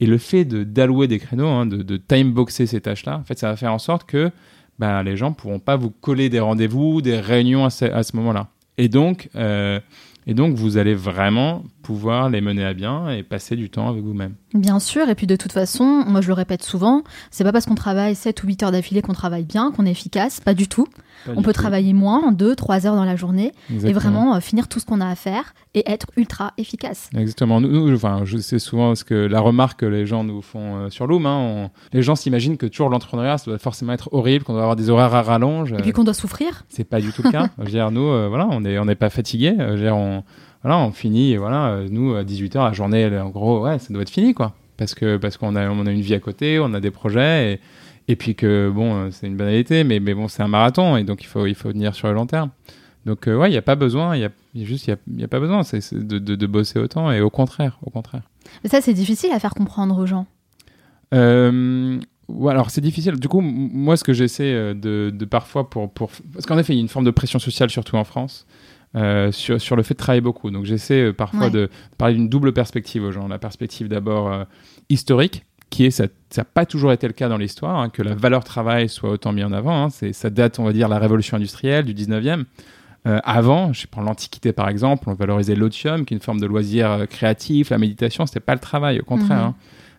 [0.00, 3.38] Et le fait de- d'allouer des créneaux, hein, de, de time-boxer ces tâches-là, en fait,
[3.38, 4.30] ça va faire en sorte que
[4.78, 8.02] ben, les gens ne pourront pas vous coller des rendez-vous, des réunions à ce, à
[8.02, 8.48] ce moment-là.
[8.78, 9.80] Et donc, euh,
[10.26, 14.02] et donc, vous allez vraiment pouvoir les mener à bien et passer du temps avec
[14.02, 14.34] vous-même.
[14.54, 17.66] Bien sûr, et puis de toute façon, moi je le répète souvent, c'est pas parce
[17.66, 20.66] qu'on travaille 7 ou 8 heures d'affilée qu'on travaille bien, qu'on est efficace, pas du
[20.66, 20.88] tout.
[21.28, 21.60] On peut tout.
[21.60, 25.00] travailler moins, 2, 3 heures dans la journée, et vraiment euh, finir tout ce qu'on
[25.00, 27.10] a à faire et être ultra efficace.
[27.16, 27.60] Exactement.
[27.60, 30.76] Nous, nous, enfin, je sais souvent ce que la remarque que les gens nous font
[30.76, 31.26] euh, sur Loom.
[31.26, 34.62] hein, on- les gens s'imaginent que toujours l'entrepreneuriat, ça doit forcément être horrible, qu'on doit
[34.62, 35.72] avoir des horaires à rallonge.
[35.72, 36.64] Et puis qu'on doit souffrir.
[36.68, 37.48] C'est pas du tout le cas.
[37.58, 39.54] je veux dire, nous, euh, voilà, on n'est on pas fatigués.
[39.58, 40.22] Je veux dire, on,
[40.62, 43.92] voilà, on finit, voilà, euh, nous, à 18h, la journée, elle en gros, ouais, ça
[43.92, 44.54] doit être fini, quoi.
[44.76, 47.52] Parce que parce qu'on a, on a une vie à côté, on a des projets,
[47.54, 47.60] et,
[48.08, 51.04] et puis que, bon, euh, c'est une banalité, mais, mais bon, c'est un marathon, et
[51.04, 52.50] donc il faut, il faut venir sur le long terme.
[53.06, 54.30] Donc, euh, ouais, il n'y a pas besoin, il y a,
[54.64, 57.90] juste, il y a, pas besoin de, de, de bosser autant, et au contraire, au
[57.90, 58.22] contraire.
[58.62, 60.26] Mais ça, c'est difficile à faire comprendre aux gens.
[61.12, 63.14] Euh, ouais, alors c'est difficile.
[63.18, 66.10] Du coup, moi, ce que j'essaie euh, de, de parfois pour, pour...
[66.32, 68.46] Parce qu'en effet, il y a une forme de pression sociale, surtout en France,
[68.96, 70.50] euh, sur, sur le fait de travailler beaucoup.
[70.50, 71.50] Donc j'essaie euh, parfois Ouais.
[71.50, 73.28] de parler d'une double perspective aux gens.
[73.28, 74.44] La perspective d'abord euh,
[74.88, 78.14] historique, qui est, ça n'a pas toujours été le cas dans l'histoire, hein, que la
[78.14, 79.84] valeur travail soit autant mis en avant.
[79.84, 79.90] hein.
[79.90, 82.44] C'est, ça date, on va dire, de la révolution industrielle du 19e.
[83.06, 86.46] Euh, avant, je prends l'Antiquité par exemple, on valorisait l'otium, qui est une forme de
[86.46, 89.38] loisir euh, créatif, la méditation, c'était pas le travail, au contraire.
[89.38, 89.44] Mhm.
[89.44, 89.54] hein.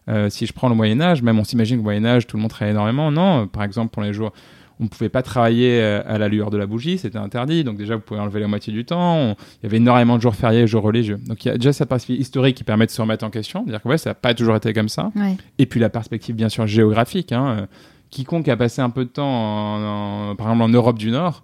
[0.08, 2.41] Euh, si je prends le Moyen Âge, même on s'imagine qu'au Moyen Âge, tout le
[2.41, 3.12] monde travaillait énormément.
[3.12, 4.34] Non, par exemple, pour les jours,
[4.79, 7.63] on ne pouvait pas travailler euh, à la lueur de la bougie, c'était interdit.
[7.63, 9.15] Donc déjà, vous pouvez enlever la moitié du temps.
[9.17, 11.17] On- Il y avait énormément de jours fériés, jours religieux.
[11.27, 13.63] Donc il y a déjà cette perspective historique qui permet de se remettre en question,
[13.63, 15.11] dire que ouais, ça n'a pas toujours été comme ça.
[15.15, 15.38] Ouais.
[15.59, 17.31] Et puis la perspective, bien sûr, géographique.
[17.31, 17.65] hein, euh,
[18.09, 21.43] quiconque a passé un peu de temps, en- en- par exemple, en Europe du Nord,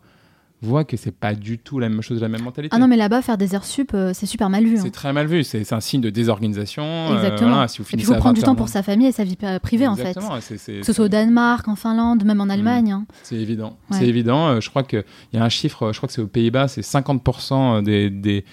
[0.62, 2.76] voit que c'est pas du tout la même chose, la même mentalité.
[2.76, 4.78] Ah non, mais là-bas, faire des heures sup, euh, c'est super mal vu.
[4.78, 4.82] hein.
[4.84, 6.84] C'est très mal vu, c'est un signe de désorganisation.
[6.84, 7.50] euh, Exactement.
[7.52, 9.12] voilà, si vous Et puis, il faut prendre du 20 temps pour sa famille et
[9.12, 10.18] sa vie euh, privée, en fait.
[10.42, 12.92] C'est- Que ce soit au Danemark, en Finlande, même en Allemagne.
[12.92, 13.06] hein.
[13.24, 13.78] C'est évident.
[13.90, 13.98] Ouais.
[14.00, 14.50] C'est évident.
[14.50, 16.68] Euh, je crois qu'il y a un chiffre, euh, je crois que c'est aux Pays-Bas,
[16.68, 18.46] c'est 50% des, des,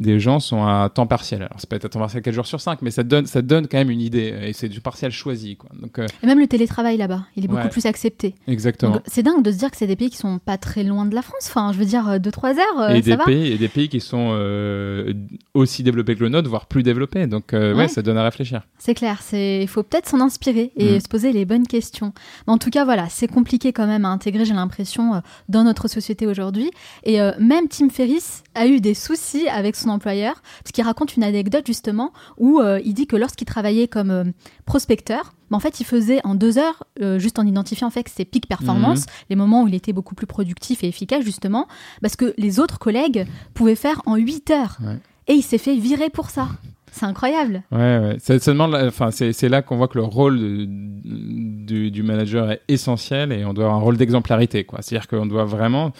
[0.00, 1.42] des gens sont à temps partiel.
[1.42, 3.42] Alors, c'est peut être à temps partiel 4 jours sur 5, mais ça donne, ça
[3.42, 4.34] donne quand même une idée.
[4.42, 5.56] Et c'est du partiel choisi.
[5.56, 5.70] Quoi.
[5.80, 7.68] Donc, euh, Et même le télétravail là-bas, il est beaucoup Ouais.
[7.68, 8.34] plus accepté.
[8.48, 9.00] exactement.
[9.06, 11.14] C'est dingue de se dire que c'est des pays qui sont pas très loin de
[11.14, 11.46] la France.
[11.48, 13.24] Enfin, je veux dire, 2-3 heures, euh, et, ça des va.
[13.24, 15.12] pays, et des pays qui sont euh,
[15.54, 17.26] aussi développés que le nôtre, voire plus développés.
[17.26, 17.80] Donc, euh, ouais.
[17.80, 17.88] Ouais.
[17.88, 18.62] ça donne à réfléchir.
[18.78, 21.00] C'est clair, il faut peut-être s'en inspirer et Mm.
[21.00, 22.12] se poser les bonnes questions.
[22.46, 25.64] Mais en tout cas, voilà, c'est compliqué quand même à intégrer, j'ai l'impression, euh, dans
[25.64, 26.70] notre société aujourd'hui.
[27.04, 31.16] Et euh, même Tim Ferriss a eu des soucis avec son employeur, parce qu'il raconte
[31.16, 34.24] une anecdote justement où euh, il dit que lorsqu'il travaillait comme euh,
[34.66, 38.08] prospecteur, bah, en fait, il faisait en deux heures, euh, juste en identifiant en fait
[38.08, 41.66] ses pics performance, les moments où il était beaucoup plus productif et efficace justement,
[42.02, 44.78] parce que les autres collègues pouvaient faire en huit heures.
[44.82, 44.96] Ouais.
[45.28, 46.48] Et il s'est fait virer pour ça.
[46.92, 47.62] C'est incroyable.
[47.70, 48.16] Ouais,
[48.50, 52.50] demande, la- enfin, c'est, c'est là qu'on voit que le rôle de- du, du manager
[52.50, 54.80] est essentiel et on doit avoir un rôle d'exemplarité, quoi.
[54.82, 55.92] C'est-à-dire qu'on doit vraiment,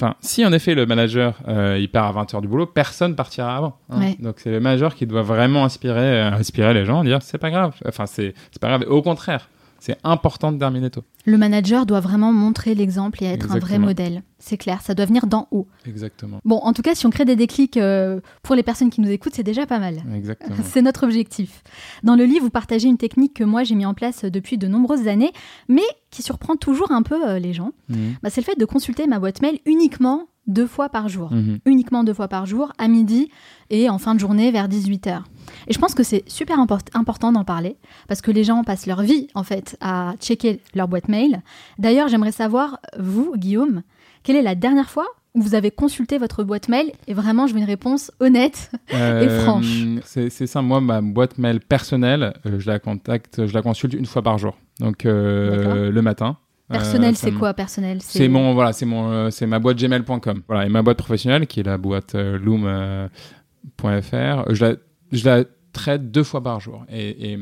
[0.00, 3.56] enfin, si en effet le manager euh, il part à 20h du boulot, personne partira
[3.56, 3.78] avant.
[3.90, 4.00] hein.
[4.00, 4.16] Ouais.
[4.20, 7.50] Donc c'est le manager qui doit vraiment inspirer, euh, inspirer les gens, dire c'est pas
[7.50, 7.74] grave.
[7.86, 8.84] Enfin, c'est, c'est pas grave.
[8.88, 11.04] Au contraire, c'est important de terminer tôt.
[11.24, 14.22] Le manager doit vraiment montrer l'exemple et être un vrai modèle.
[14.38, 15.66] C'est clair, ça doit venir d'en haut.
[15.86, 16.40] Exactement.
[16.44, 19.10] Bon, en tout cas, si on crée des déclics euh, pour les personnes qui nous
[19.10, 20.02] écoutent, c'est déjà pas mal.
[20.14, 20.56] Exactement.
[20.64, 21.62] C'est notre objectif.
[22.02, 24.68] Dans le livre, vous partagez une technique que moi j'ai mis en place depuis de
[24.68, 25.32] nombreuses années,
[25.68, 27.72] mais qui surprend toujours un peu euh, les gens.
[27.88, 28.16] Mhm.
[28.22, 31.32] Bah, c'est le fait de consulter ma boîte mail uniquement deux fois par jour.
[31.32, 31.58] Mhm.
[31.66, 33.30] Uniquement deux fois par jour, à midi
[33.70, 35.22] et en fin de journée vers 18h.
[35.68, 37.76] Et je pense que c'est super import- important d'en parler,
[38.08, 41.42] parce que les gens passent leur vie, en fait, à checker leur boîte mail.
[41.78, 43.82] D'ailleurs, j'aimerais savoir, vous, Guillaume,
[44.22, 47.52] quelle est la dernière fois où vous avez consulté votre boîte mail Et vraiment, je
[47.52, 48.70] veux une réponse honnête.
[48.94, 49.84] Euh, franche.
[50.04, 50.62] C'est ça.
[50.62, 54.38] Moi, ma boîte mail personnelle, euh, je la contacte, je la consulte une fois par
[54.38, 54.56] jour.
[54.80, 56.38] Donc euh, le matin.
[56.70, 59.78] Personnel, Euh, ça c'est quoi, personnel C'est mon voilà, c'est mon euh, c'est ma boîte
[59.78, 60.42] gmail.com.
[60.48, 64.74] Voilà, et ma boîte professionnelle qui est la boîte euh, loom.fr, je la
[65.12, 67.38] je la traite deux fois par jour et, et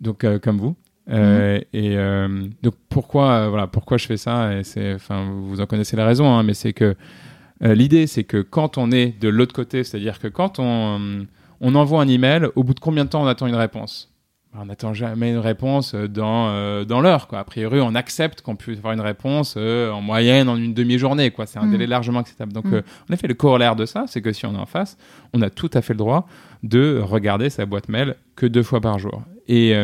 [0.00, 0.76] donc comme vous.
[1.10, 5.60] Euh, Et euh, donc pourquoi euh, voilà pourquoi je fais ça et c'est enfin vous
[5.60, 6.96] en connaissez la raison hein, mais c'est que
[7.60, 11.26] l'idée c'est que quand on est de l'autre côté, c'est-à-dire que quand on
[11.60, 14.13] on envoie un email, au bout de combien de temps on attend une réponse?
[14.56, 17.26] On n'attend jamais une réponse euh, dans, euh, dans l'heure.
[17.32, 21.30] A priori, on accepte qu'on puisse avoir une réponse euh, en moyenne en une demi-journée.
[21.32, 21.46] Quoi.
[21.46, 21.70] C'est un Mm.
[21.72, 22.52] délai largement acceptable.
[22.52, 22.74] Donc, Mm.
[22.74, 24.96] euh, en effet, le corollaire de ça, c'est que si on est en face,
[25.32, 26.28] on a tout à fait le droit
[26.62, 29.22] de regarder sa boîte mail que deux fois par jour.
[29.48, 29.74] Et,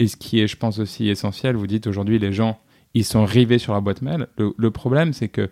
[0.00, 2.58] et ce qui est, je pense, aussi essentiel, vous dites aujourd'hui, les gens,
[2.94, 4.26] ils sont rivés sur la boîte mail.
[4.38, 5.48] Le, le problème, c'est que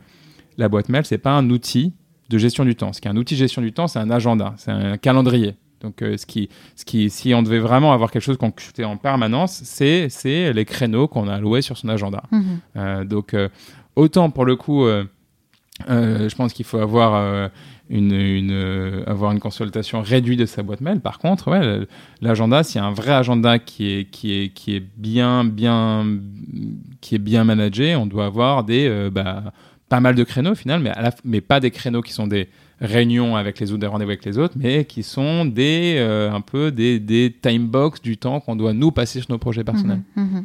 [0.56, 1.92] la boîte mail, c'est pas un outil
[2.30, 2.92] de gestion du temps.
[2.92, 5.54] Ce qui est un outil de gestion du temps, c'est un agenda, c'est un calendrier.
[5.80, 8.84] Donc, euh, ce qui, ce qui, si on devait vraiment avoir quelque chose qu'on consultait
[8.84, 12.22] en permanence, c'est, c'est les créneaux qu'on a alloués sur son agenda.
[12.32, 12.44] Mhm.
[12.76, 13.48] Euh, donc, euh,
[13.96, 14.86] autant pour le coup,
[15.88, 17.50] je pense qu'il faut avoir
[17.90, 21.00] une, une, avoir une consultation réduite de sa boîte mail.
[21.00, 21.86] Par contre, ouais,
[22.20, 26.04] l'agenda, s'il y a un vrai agenda qui est, qui est, qui est bien, bien,
[27.00, 29.52] qui est bien managé, on doit avoir des, bah,
[29.88, 32.12] pas mal de créneaux au final, mais, à la f- mais pas des créneaux qui
[32.12, 32.48] sont des
[32.80, 36.40] réunions avec les autres, des rendez-vous avec les autres, mais qui sont des, euh, un
[36.40, 40.00] peu des, des time box du temps qu'on doit nous passer sur nos projets personnels.
[40.16, 40.44] Mhm, mhm.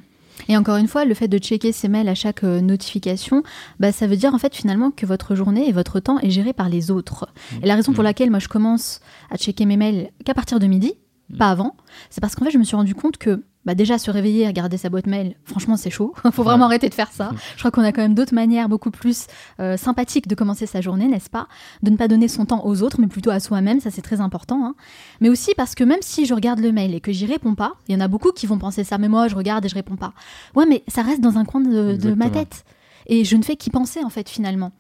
[0.50, 3.44] Et encore une fois, le fait de checker ses mails à chaque euh, notification,
[3.80, 6.54] bah, ça veut dire en fait finalement que votre journée et votre temps est géré
[6.54, 7.28] par les autres.
[7.62, 8.08] Et la raison pour Mhm.
[8.08, 10.94] laquelle moi je commence à checker mes mails qu'à partir de midi,
[11.30, 11.38] Mhm.
[11.38, 11.76] pas avant,
[12.10, 14.78] c'est parce qu'en fait je me suis rendu compte que bah, déjà se réveiller regarder
[14.78, 16.14] sa boîte mail, franchement c'est chaud.
[16.32, 17.32] Faut vraiment arrêter de faire ça.
[17.56, 19.28] Je crois qu'on a quand même d'autres manières beaucoup plus
[19.60, 21.48] euh, sympathiques de commencer sa journée, n'est-ce pas?
[21.82, 24.20] De ne pas donner son temps aux autres, mais plutôt à soi-même, ça c'est très
[24.22, 24.66] important.
[24.66, 24.76] hein.
[25.22, 27.74] Mais aussi parce que même si je regarde le mail et que j'y réponds pas,
[27.88, 29.76] il y en a beaucoup qui vont penser ça, mais moi je regarde et je
[29.76, 30.14] réponds pas.
[30.56, 32.66] Ouais, mais ça reste dans un coin de, de ma tête.
[33.08, 34.72] Et je ne fais qu'y penser en fait finalement.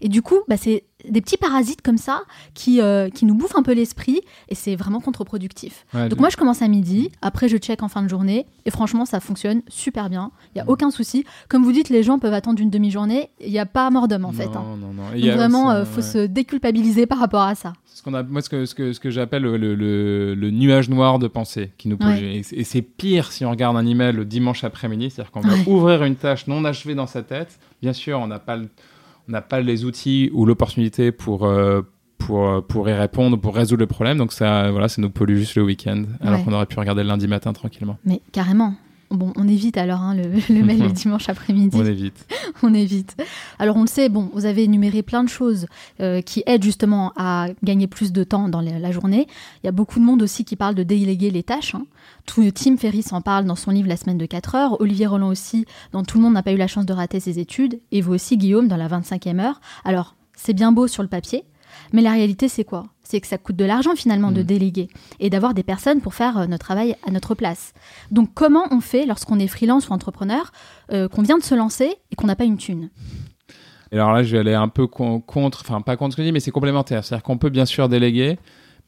[0.00, 2.22] Et du coup, bah, c'est des petits parasites comme ça
[2.54, 5.86] qui, euh, qui nous bouffent un peu l'esprit et c'est vraiment contre-productif.
[5.94, 8.70] Ouais, Donc moi je commence à midi, après je check en fin de journée et
[8.70, 10.68] franchement ça fonctionne super bien, il n'y a Mm.
[10.70, 11.24] aucun souci.
[11.48, 14.24] Comme vous dites, les gens peuvent attendre une demi-journée, il n'y a pas mort d'homme
[14.24, 14.46] en fait.
[14.46, 14.64] hein.
[14.76, 14.92] Non, non.
[14.92, 16.02] Donc Il vraiment, aussi, euh, faut ouais.
[16.02, 17.74] se déculpabiliser par rapport à ça.
[17.94, 20.50] Ce qu'on a, moi, ce que, ce que, ce que j'appelle le, le, le- le
[20.50, 21.96] nuage noir de pensée qui nous.
[22.00, 22.42] Ouais.
[22.52, 26.02] Et, c'est- pire si on regarde un email le dimanche après-midi, c'est-à-dire qu'on va ouvrir
[26.04, 27.58] une tâche non achevée dans sa tête.
[27.82, 28.68] Bien sûr, on n'a pas, le-
[29.28, 31.82] n'a pas les outils ou l'opportunité pour, euh,
[32.18, 34.18] pour, euh, pour y répondre, pour résoudre le problème.
[34.18, 36.44] Donc ça, voilà, ça nous pollue juste le week-end, alors Ouais.
[36.44, 37.98] qu'on aurait pu regarder le lundi matin tranquillement.
[38.04, 38.74] Mais carrément.
[39.10, 41.74] Bon, on évite alors hein, le, le mail le dimanche après-midi.
[41.80, 42.26] On évite.
[42.62, 43.16] on évite.
[43.58, 45.66] Alors on le sait, bon, vous avez énuméré plein de choses
[46.00, 49.26] euh, qui aident justement à gagner plus de temps dans la journée.
[49.62, 51.74] Il y a beaucoup de monde aussi qui parle de déléguer les tâches.
[51.74, 51.86] hein.
[52.28, 54.80] Tout, Tim Ferriss en parle dans son livre La semaine de 4 heures.
[54.82, 57.38] Olivier Roland aussi, dans Tout le monde n'a pas eu la chance de rater ses
[57.38, 57.80] études.
[57.90, 59.60] Et vous aussi, Guillaume, dans la 25e heure.
[59.84, 61.44] Alors, c'est bien beau sur le papier,
[61.92, 62.84] mais la réalité, c'est quoi?
[63.02, 64.46] C'est que ça coûte de l'argent finalement de Mm.
[64.46, 64.88] déléguer
[65.20, 67.72] et d'avoir des personnes pour faire euh, notre travail à notre place.
[68.10, 70.52] Donc, comment on fait lorsqu'on est freelance ou entrepreneur,
[70.92, 72.90] euh, qu'on vient de se lancer et qu'on n'a pas une thune?
[73.90, 76.22] Et alors là, je vais aller un peu con- contre, enfin pas contre ce que
[76.22, 77.02] je dis, mais c'est complémentaire.
[77.04, 78.38] C'est-à-dire qu'on peut bien sûr déléguer,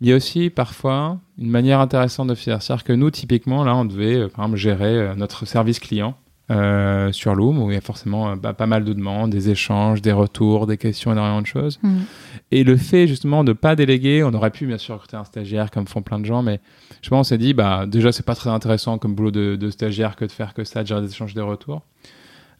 [0.01, 2.63] il y a aussi parfois une manière intéressante de faire.
[2.63, 6.17] C'est-à-dire que nous, typiquement, là, on devait, euh, par exemple, gérer euh, notre service client
[6.51, 10.01] euh, sur Loom, où il y a forcément bah, pas mal de demandes, des échanges,
[10.01, 11.79] des retours, des questions, énormément de choses.
[11.83, 12.05] Mhm.
[12.51, 15.71] Et le fait justement de pas déléguer, on aurait pu bien sûr recruter un stagiaire
[15.71, 16.61] comme font plein de gens, mais
[17.03, 19.71] je pense on s'est dit bah déjà c'est pas très intéressant comme boulot de, de
[19.71, 21.83] stagiaire que de faire que ça, de gérer des échanges, des retours.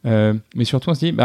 [0.05, 1.25] Mais surtout on se dit bah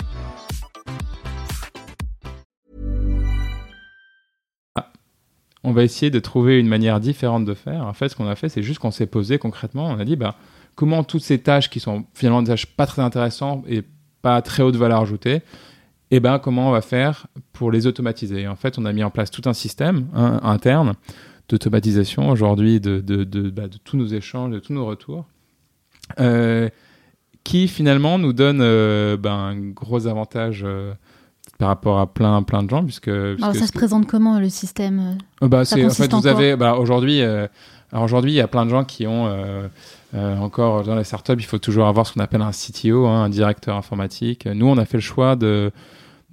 [5.63, 7.85] On va essayer de trouver une manière différente de faire.
[7.85, 9.87] En fait, ce qu'on a fait, c'est juste qu'on s'est posé concrètement.
[9.87, 10.35] On a dit, bah,
[10.75, 13.83] comment toutes ces tâches qui sont finalement des tâches pas très intéressantes et
[14.21, 15.41] pas très haute valeur ajoutée,
[16.11, 18.47] eh ben, comment on va faire pour les automatiser?
[18.47, 20.95] En fait, on a mis en place tout un système interne
[21.51, 25.25] d'automatisation aujourd'hui de, de, de, bah, de, tous nos échanges, de tous nos retours,
[26.19, 26.69] euh,
[27.43, 30.63] qui finalement nous donne euh, ben, un gros avantage.
[30.65, 30.93] Euh,
[31.61, 35.15] par rapport à plein plein de gens puisque, Alors ça se présente comment le système
[35.43, 37.47] euh, bah, c'est en fait vous avez bah, aujourd'hui euh,
[37.93, 39.67] aujourd'hui il y a plein de gens qui ont euh,
[40.39, 43.29] encore dans les startups il faut toujours avoir ce qu'on appelle un CTO hein, un
[43.29, 44.47] directeur informatique.
[44.47, 45.71] Nous on a fait le choix de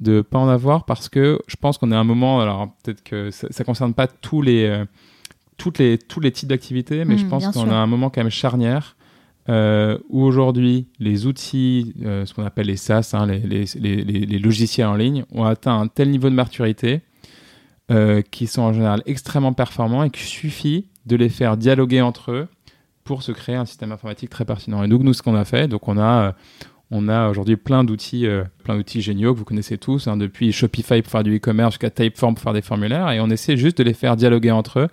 [0.01, 3.03] de pas en avoir parce que je pense qu'on est à un moment alors peut-être
[3.03, 4.83] que ça, ne concerne pas tous les
[5.59, 8.23] toutes les tous les types d'activités mais je mmh, pense qu'on a un moment quand
[8.23, 8.97] même charnière
[9.49, 14.95] euh, où aujourd'hui les outils, euh, ce qu'on appelle les SaaS, hein, les, logiciels en
[14.95, 17.01] ligne, ont atteint un tel niveau de maturité
[17.91, 22.33] euh, qui sont en général extrêmement performants et qu'il suffit de les faire dialoguer entre
[22.33, 22.49] eux
[23.05, 24.83] pour se créer un système informatique très pertinent.
[24.83, 26.35] Et donc nous, ce qu'on a fait, donc on a,
[26.91, 28.27] a aujourd'hui plein d'outils,
[28.65, 31.89] plein d'outils géniaux que vous connaissez tous, hein, depuis Shopify pour faire du e-commerce jusqu'à
[31.89, 34.89] Typeform pour faire des formulaires, et on essaie juste de les faire dialoguer entre eux.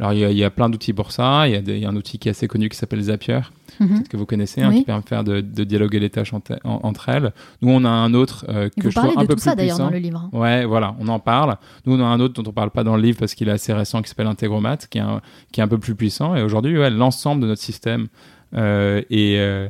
[0.00, 1.48] Alors il y, a plein d'outils pour ça.
[1.48, 3.40] Il y, a un outil qui est assez connu qui s'appelle Zapier,
[3.80, 4.04] mhm.
[4.08, 6.32] que vous connaissez, hein, qui permet de faire de, dialoguer les tâches
[6.64, 7.32] entre elles.
[7.62, 9.56] Nous on a un autre euh, que vous je trouve un de peu tout ça
[9.56, 10.28] d'ailleurs dans le livre.
[10.32, 11.56] Ouais, voilà, on en parle.
[11.84, 13.52] Nous on a un autre dont on parle pas dans le livre parce qu'il est
[13.52, 16.36] assez récent qui s'appelle Integromat, qui est un, qui est un peu plus puissant.
[16.36, 18.06] Et aujourd'hui, ouais, l'ensemble de notre système
[18.54, 19.68] euh, est euh,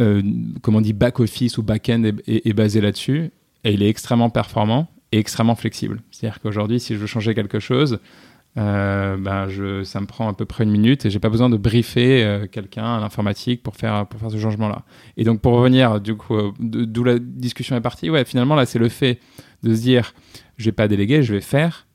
[0.00, 0.22] euh,
[0.62, 3.30] comment on dit back office ou back end est, est basé là-dessus
[3.64, 6.02] et il est extrêmement performant et extrêmement flexible.
[6.10, 8.00] C'est-à-dire qu'aujourd'hui, si je veux changer quelque chose,
[8.58, 11.50] euh, ben je, ça me prend à peu près une minute et j'ai pas besoin
[11.50, 14.84] de briefer euh, quelqu'un à l'informatique pour faire, pour faire ce changement-là.
[15.18, 18.64] Et donc pour revenir, du coup, euh, d'où la discussion est partie, ouais, finalement là
[18.64, 19.20] c'est le fait
[19.62, 20.14] de se dire,
[20.56, 21.86] je vais pas déléguer, je vais faire,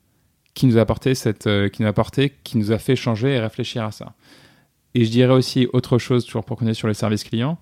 [0.54, 3.40] qui nous a apporté cette, qui nous a apporté, qui nous a fait changer et
[3.40, 4.14] réfléchir à ça.
[4.94, 7.58] Et je dirais aussi autre chose, toujours pour connaître sur les services clients,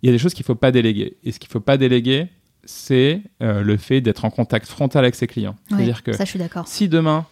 [0.00, 1.16] il y a des choses qu'il faut pas déléguer.
[1.24, 2.28] Et ce qu'il faut pas déléguer,
[2.64, 5.56] c'est le fait d'être en contact frontal avec ses clients.
[5.68, 7.26] C'est-à-dire que ça, je suis si demain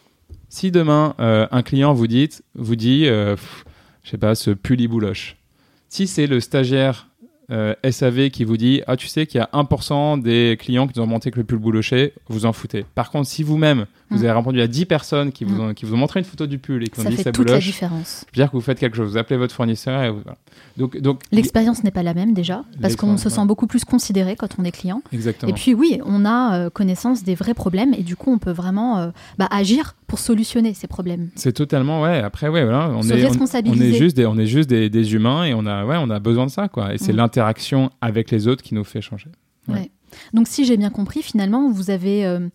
[0.57, 3.37] si demain, euh, un client vous dit, vous dit euh,
[4.03, 5.37] je sais pas, ce pulibouloche,
[5.91, 7.09] si c'est le stagiaire
[7.51, 10.99] euh, SAV qui vous dit Ah, tu sais qu'il y a 1% des clients qui
[10.99, 12.85] ont monté que le pull bouloché, vous en foutez.
[12.95, 14.25] Par contre, si vous-même, vous mm.
[14.25, 15.61] avez répondu à 10 personnes qui vous, mm.
[15.61, 17.33] ont, qui vous ont montré une photo du pull et qui vous ont dit ça
[17.33, 18.25] toute la différence.
[18.33, 20.13] Je veux dire que vous faites quelque chose, vous appelez votre fournisseur et
[20.77, 24.37] donc, donc l'expérience n'est pas la même déjà parce qu'on se sent beaucoup plus considéré
[24.37, 25.03] quand on est client.
[25.13, 25.51] Exactement.
[25.51, 28.53] Et puis oui, on a euh, connaissance des vrais problèmes et du coup on peut
[28.53, 31.31] vraiment euh, bah, agir pour solutionner ces problèmes.
[31.35, 32.21] C'est totalement ouais.
[32.21, 35.45] Après ouais, voilà, on est on, est juste des on est juste des, des, humains
[35.45, 36.95] et on a ouais, on a besoin de ça quoi.
[36.95, 37.17] Et c'est mm.
[37.37, 39.29] L'interaction avec les autres qui nous fait changer.
[39.69, 39.91] Ouais.
[40.33, 42.49] Donc si j'ai bien compris, finalement vous avez euh,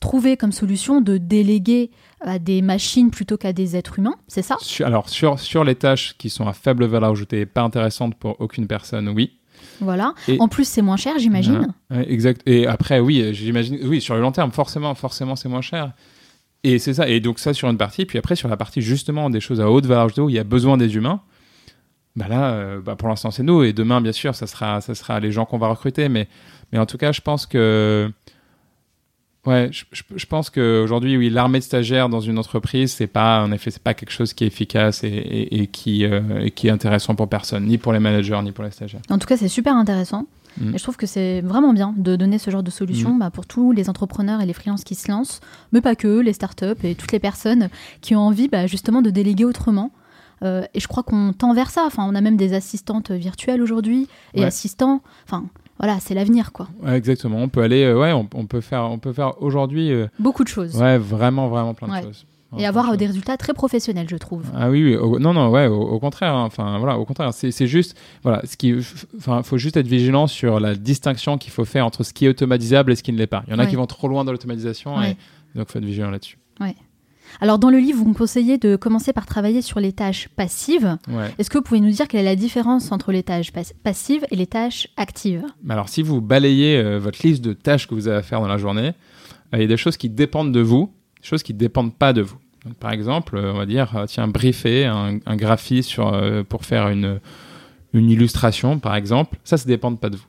[0.00, 4.56] trouver comme solution de déléguer à des machines plutôt qu'à des êtres humains, c'est ça?
[4.84, 8.40] Alors, sur, sur les tâches qui sont à faible valeur ajoutée et pas intéressantes pour
[8.40, 9.38] aucune personne, oui.
[9.80, 10.14] Voilà.
[10.38, 11.74] en plus, c'est moins cher, j'imagine.
[12.08, 12.42] exact.
[12.46, 13.78] Et après, oui, j'imagine.
[13.84, 15.92] Oui, sur le long terme, forcément, forcément, c'est moins cher.
[16.64, 17.08] Et c'est ça.
[17.08, 18.06] Et donc ça sur une partie.
[18.06, 20.38] Puis après, sur la partie justement des choses à haute valeur ajoutée où il y
[20.38, 21.20] a besoin des humains.
[22.16, 23.62] Bah là, euh, bah pour l'instant, c'est nous.
[23.62, 26.08] Et demain, bien sûr, ça sera, ça sera les gens qu'on va recruter.
[26.08, 26.28] Mais,
[26.72, 28.10] mais en tout cas, je pense que
[29.46, 33.52] Ouais, je, je, pense qu'aujourd'hui, oui, l'armée de stagiaires dans une entreprise, c'est pas, en
[33.52, 36.70] effet, c'est pas quelque chose qui est efficace et, et, qui, euh, et qui est
[36.70, 39.02] intéressant pour personne, ni pour les managers, ni pour les stagiaires.
[39.08, 40.26] En tout cas, c'est super intéressant.
[40.60, 40.74] Mm.
[40.74, 43.18] Et je trouve que c'est vraiment bien de donner ce genre de solution mm.
[43.20, 46.32] bah, pour tous les entrepreneurs et les freelances qui se lancent, mais pas que, les
[46.32, 47.68] startups et toutes les personnes
[48.00, 49.92] qui ont envie bah, justement de déléguer autrement.
[50.42, 51.84] Euh, et je crois qu'on tend vers ça.
[51.86, 55.00] Enfin, on a même des assistantes virtuelles aujourd'hui et assistants.
[55.24, 55.44] Enfin,
[55.78, 56.68] voilà, c'est l'avenir, quoi.
[56.86, 57.38] exactement.
[57.38, 60.48] On peut aller, euh, ouais, on, peut faire, on peut faire aujourd'hui euh, beaucoup de
[60.48, 60.76] choses.
[60.80, 62.26] Ouais, vraiment, vraiment plein de choses.
[62.58, 64.44] Et avoir des résultats très professionnels, je trouve.
[64.54, 65.20] Ah oui, oui.
[65.20, 66.32] non, non, ouais, au, contraire.
[66.32, 66.44] Hein.
[66.44, 67.34] Enfin, voilà, au contraire.
[67.34, 68.74] C'est juste, voilà, ce qui,
[69.18, 72.28] enfin, faut juste être vigilant sur la distinction qu'il faut faire entre ce qui est
[72.28, 73.42] automatisable et ce qui ne l'est pas.
[73.46, 75.16] Il y en a qui vont trop loin dans l'automatisation et
[75.54, 76.38] Donc, faut être vigilant là-dessus.
[76.60, 76.76] Ouais.
[77.40, 80.96] Alors, dans le livre, vous me conseillez de commencer par travailler sur les tâches passives.
[81.08, 81.34] Ouais.
[81.38, 84.26] Est-ce que vous pouvez nous dire quelle est la différence entre les tâches pas- passives
[84.30, 85.44] et les tâches actives?
[85.68, 88.48] Alors, si vous balayez euh, votre liste de tâches que vous avez à faire dans
[88.48, 91.52] la journée, euh, il y a des choses qui dépendent de vous, des choses qui
[91.54, 92.36] ne dépendent pas de vous.
[92.64, 96.64] Donc, par exemple, euh, on va dire, tiens, briefer un, un graphiste sur, euh, pour
[96.64, 97.20] faire une,
[97.92, 100.26] une illustration, par exemple, ça, ça ne dépend pas de vous.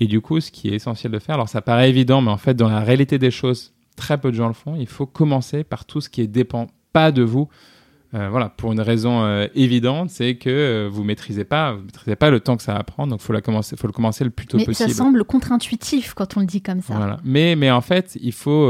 [0.00, 2.36] Et du coup, ce qui est essentiel de faire, alors ça paraît évident, mais en
[2.36, 4.76] fait, dans la réalité des choses, très peu de gens le font.
[4.78, 7.48] Il faut commencer par tout ce qui ne dépend pas de vous.
[8.14, 12.14] Euh, voilà, pour une raison euh, évidente, c'est que euh, vous maîtrisez pas, vous maîtrisez
[12.14, 14.30] pas le temps que ça va prendre, donc faut la commencer, faut le commencer le
[14.30, 14.88] plus tôt Mais possible.
[14.88, 16.94] ça semble contre-intuitif quand on le dit comme ça.
[16.94, 17.16] Voilà.
[17.24, 18.68] Mais, mais en fait, il faut.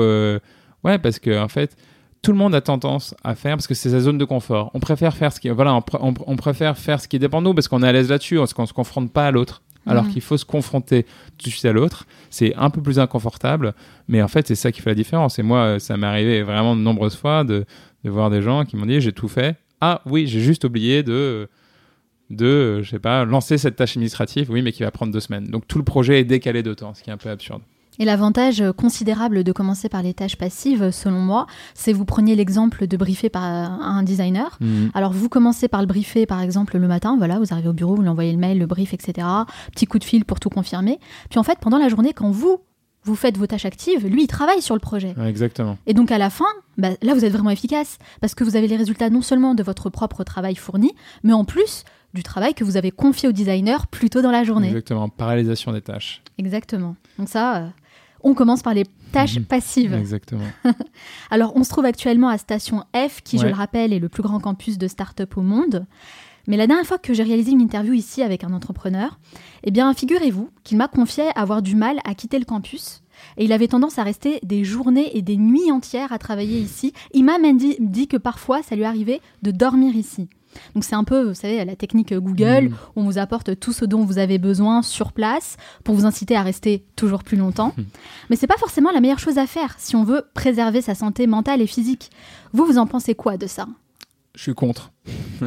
[0.83, 1.77] ouais, parce que en fait,
[2.23, 4.71] tout le monde a tendance à faire, parce que c'est sa zone de confort.
[4.73, 5.51] On préfère faire ce qui.
[5.51, 7.89] Voilà, on, pr- on, on préfère faire ce qui dépend de nous, parce qu'on est
[7.89, 9.61] à l'aise là-dessus, parce qu'on se confronte pas à l'autre.
[9.87, 10.11] Alors Mhm.
[10.13, 11.05] qu'il faut se confronter
[11.39, 12.07] tout de suite à l'autre.
[12.31, 13.75] C'est un peu plus inconfortable,
[14.09, 15.39] mais en fait, c'est ça qui fait la différence.
[15.39, 17.65] Et moi, euh, ça m'est arrivé vraiment de nombreuses fois de,
[18.05, 19.57] de voir des gens qui m'ont dit j'ai tout fait.
[19.81, 21.49] Ah oui, j'ai juste oublié de
[22.31, 25.45] de, je sais pas, lancer cette tâche administrative, oui, mais qui va prendre deux semaines.
[25.45, 27.61] Donc tout le projet est décalé de temps, ce qui est un peu absurde.
[27.99, 32.35] Et l'avantage euh, considérable de commencer par les tâches passives, selon moi, c'est vous preniez
[32.35, 34.59] l'exemple de briefer par euh, un designer.
[34.95, 37.95] Alors vous commencez par le briefer par exemple le matin, voilà, vous arrivez au bureau,
[37.95, 39.27] vous lui envoyez le mail, le brief, etc.
[39.73, 40.99] Petit coup de fil pour tout confirmer.
[41.31, 42.59] Puis en fait, pendant la journée, quand vous,
[43.05, 45.15] vous faites vos tâches actives, lui, il travaille sur le projet.
[45.17, 45.79] Ouais, exactement.
[45.87, 46.47] Et donc à la fin,
[46.79, 49.63] bah, là, vous êtes vraiment efficace parce que vous avez les résultats non seulement de
[49.63, 50.93] votre propre travail fourni,
[51.23, 51.85] mais en plus
[52.15, 54.69] du travail que vous avez confié au designer plus tôt dans la journée.
[54.69, 56.23] Exactement, parallélisation des tâches.
[56.39, 56.95] Exactement.
[57.19, 57.67] Donc ça, euh,
[58.25, 59.45] on commence par les tâches Mhm.
[59.45, 59.95] passives.
[59.95, 60.43] Exactement.
[61.31, 64.23] Alors, on se trouve actuellement à Station F, qui, je le rappelle, est le plus
[64.23, 65.87] grand campus de start-up au monde.
[66.47, 69.19] Mais la dernière fois que j'ai réalisé une interview ici avec un entrepreneur,
[69.63, 73.01] eh bien, figurez-vous qu'il m'a confié avoir du mal à quitter le campus.
[73.39, 76.93] Et il avait tendance à rester des journées et des nuits entières à travailler ici.
[77.15, 80.29] Il m'a même dit, dit que parfois, ça lui arrivait de dormir ici.
[80.75, 82.75] Donc c'est un peu, vous savez, la technique Google, Mm.
[82.97, 86.37] où on vous apporte tout ce dont vous avez besoin sur place pour vous inciter
[86.37, 87.75] à rester toujours plus longtemps.
[88.31, 91.27] Mais c'est pas forcément la meilleure chose à faire si on veut préserver sa santé
[91.27, 92.11] mentale et physique.
[92.53, 93.67] Vous, vous en pensez quoi de ça?
[94.35, 94.91] Je suis contre.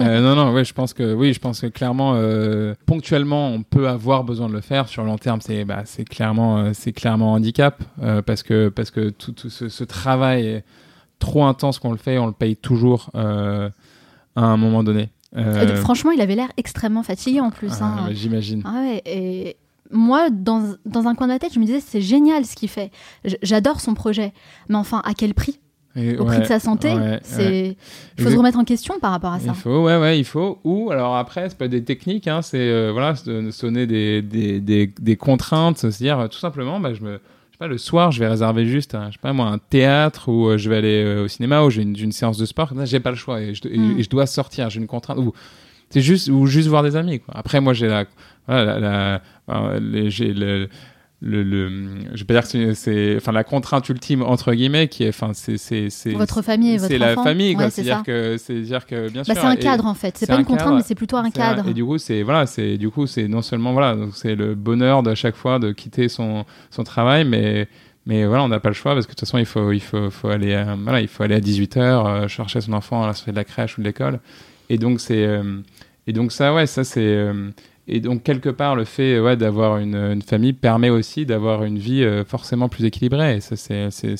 [0.00, 3.62] Euh, non, non, ouais, je pense que oui, je pense que clairement, euh, ponctuellement, on
[3.62, 4.88] peut avoir besoin de le faire.
[4.88, 8.42] Sur le long terme, c'est bah, c'est clairement, euh, c'est clairement un handicap euh, parce
[8.42, 10.62] que parce que tout, tout ce, ce travail
[11.18, 13.68] trop intense qu'on le fait, on le paye toujours euh,
[14.36, 15.10] à un moment donné.
[15.36, 17.70] Euh, Franchement, il avait l'air extrêmement fatigué en plus.
[17.80, 17.96] ah, hein.
[18.06, 18.62] bah, J'imagine.
[18.64, 19.56] Ah ouais, et
[19.92, 22.68] moi, dans, dans un coin de ma tête, je me disais, c'est génial ce qu'il
[22.68, 22.90] fait.
[23.42, 24.32] J'adore son projet.
[24.68, 25.60] Mais enfin, à quel prix?
[25.96, 27.76] Et Au ouais, prix de sa santé ouais, c'est...
[28.16, 29.46] Il faut se remettre en question par rapport à ça.
[29.48, 30.60] Il faut, ouais, ouais, il faut.
[30.62, 33.14] Ou alors après, c'est pas des techniques, hein, c'est euh, voilà,
[33.50, 37.20] sonner des, des, des, des contraintes, c'est-à-dire tout simplement, bah, je me,
[37.60, 40.48] pas, le soir, je vais réserver juste, un, je sais pas moi, un théâtre ou
[40.48, 42.72] euh, je vais aller euh, au cinéma ou j'ai une, séance de sport.
[42.74, 43.98] Ça, j'ai pas le choix et je, Mm.
[43.98, 45.18] et je dois sortir, j'ai une contrainte.
[45.18, 45.32] Ou
[45.90, 47.20] c'est juste ou juste voir des amis.
[47.20, 47.34] Quoi.
[47.36, 48.06] Après, moi, j'ai la,
[48.48, 50.68] voilà, la, la- euh, j'ai le
[51.22, 51.68] le, le,
[52.14, 55.10] je vais pas dire que c'est- c'est, enfin, la contrainte ultime entre guillemets qui est,
[55.10, 57.64] enfin, c'est, c'est, c'est, Votre famille c'est la famille, quoi.
[57.64, 58.02] Ouais, c'est ça.
[58.06, 59.42] que, c'est-à-dire que, bien Bah, sûr.
[59.42, 60.16] c'est un et- cadre en fait.
[60.16, 60.76] C'est c'est pas un une contrainte, cadre.
[60.78, 61.68] mais c'est plutôt un c'est un- cadre.
[61.68, 64.54] Et du coup, c'est voilà, c'est du coup, c'est non seulement voilà, donc c'est le
[64.54, 67.68] bonheur de chaque fois de quitter son son travail, mais
[68.06, 69.80] mais voilà, on n'a pas le choix parce que de toute façon, il faut il
[69.80, 73.08] faut faut aller à, voilà, il faut aller à 18 h chercher son enfant à
[73.08, 74.20] la sortie de la crèche ou de l'école.
[74.70, 75.60] Et donc c'est euh,
[76.06, 77.50] et donc ça ouais, ça c'est euh,
[77.88, 81.78] et donc quelque part le fait ouais d'avoir une, une famille permet aussi d'avoir une
[81.78, 84.16] vie euh, forcément plus équilibrée et ça c'est c'est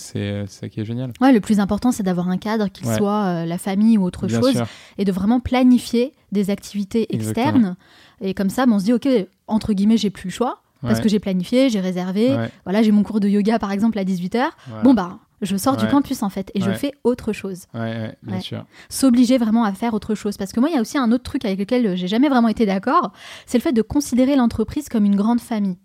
[0.47, 1.13] ça qui est génial.
[1.21, 2.97] Ouais, le plus important, c'est d'avoir un cadre, qu'il Ouais.
[2.97, 4.67] soit euh, la famille ou autre Bien chose, sûr.
[4.99, 7.47] et de vraiment planifier des activités Exactement.
[7.49, 7.77] externes.
[8.23, 9.09] Et comme ça, bah, on se dit, ok,
[9.47, 11.03] entre guillemets, j'ai plus le choix, parce Ouais.
[11.05, 12.37] que j'ai planifié, j'ai réservé.
[12.65, 14.51] Voilà, j'ai mon cours de yoga, par exemple, à 18h.
[14.69, 14.83] voilà.
[14.83, 17.65] Bon, bah, je sors du campus, en fait, et je fais autre chose.
[17.75, 18.65] ouais, bien sûr.
[18.89, 20.37] S'obliger vraiment à faire autre chose.
[20.37, 22.29] Parce que moi, il y a aussi un autre truc avec lequel euh, j'ai jamais
[22.29, 23.13] vraiment été d'accord,
[23.47, 25.79] c'est le fait de considérer l'entreprise comme une grande famille.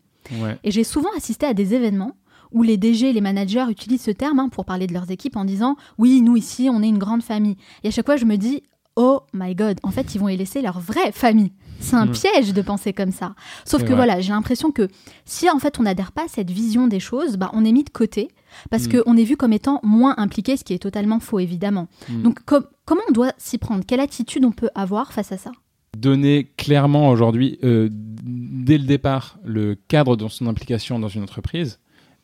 [0.64, 2.16] Et j'ai souvent assisté à des événements
[2.52, 5.36] où les DG et les managers utilisent ce terme hein, pour parler de leurs équipes
[5.38, 7.58] en disant Oui, nous ici, on est une grande famille.
[7.84, 8.64] Et à chaque fois, je me dis
[8.96, 11.52] Oh my god, en fait, ils vont y laisser leur vraie famille.
[11.82, 12.12] C'est un Mm.
[12.12, 13.36] piège de penser comme ça.
[13.66, 13.96] Sauf que vrai.
[13.98, 14.88] voilà, j'ai l'impression que
[15.26, 17.84] si en fait on n'adhère pas à cette vision des choses, bah, on est mis
[17.84, 18.30] de côté
[18.70, 19.02] parce Mm.
[19.04, 21.88] qu'on est vu comme étant moins impliqué, ce qui est totalement faux évidemment.
[22.10, 22.22] Mm.
[22.24, 23.84] Donc com- comment on doit s'y prendre?
[23.86, 25.52] Quelle attitude on peut avoir face à ça?
[25.98, 31.80] Donner clairement aujourd'hui, euh, dès le départ, le cadre de son implication dans une entreprise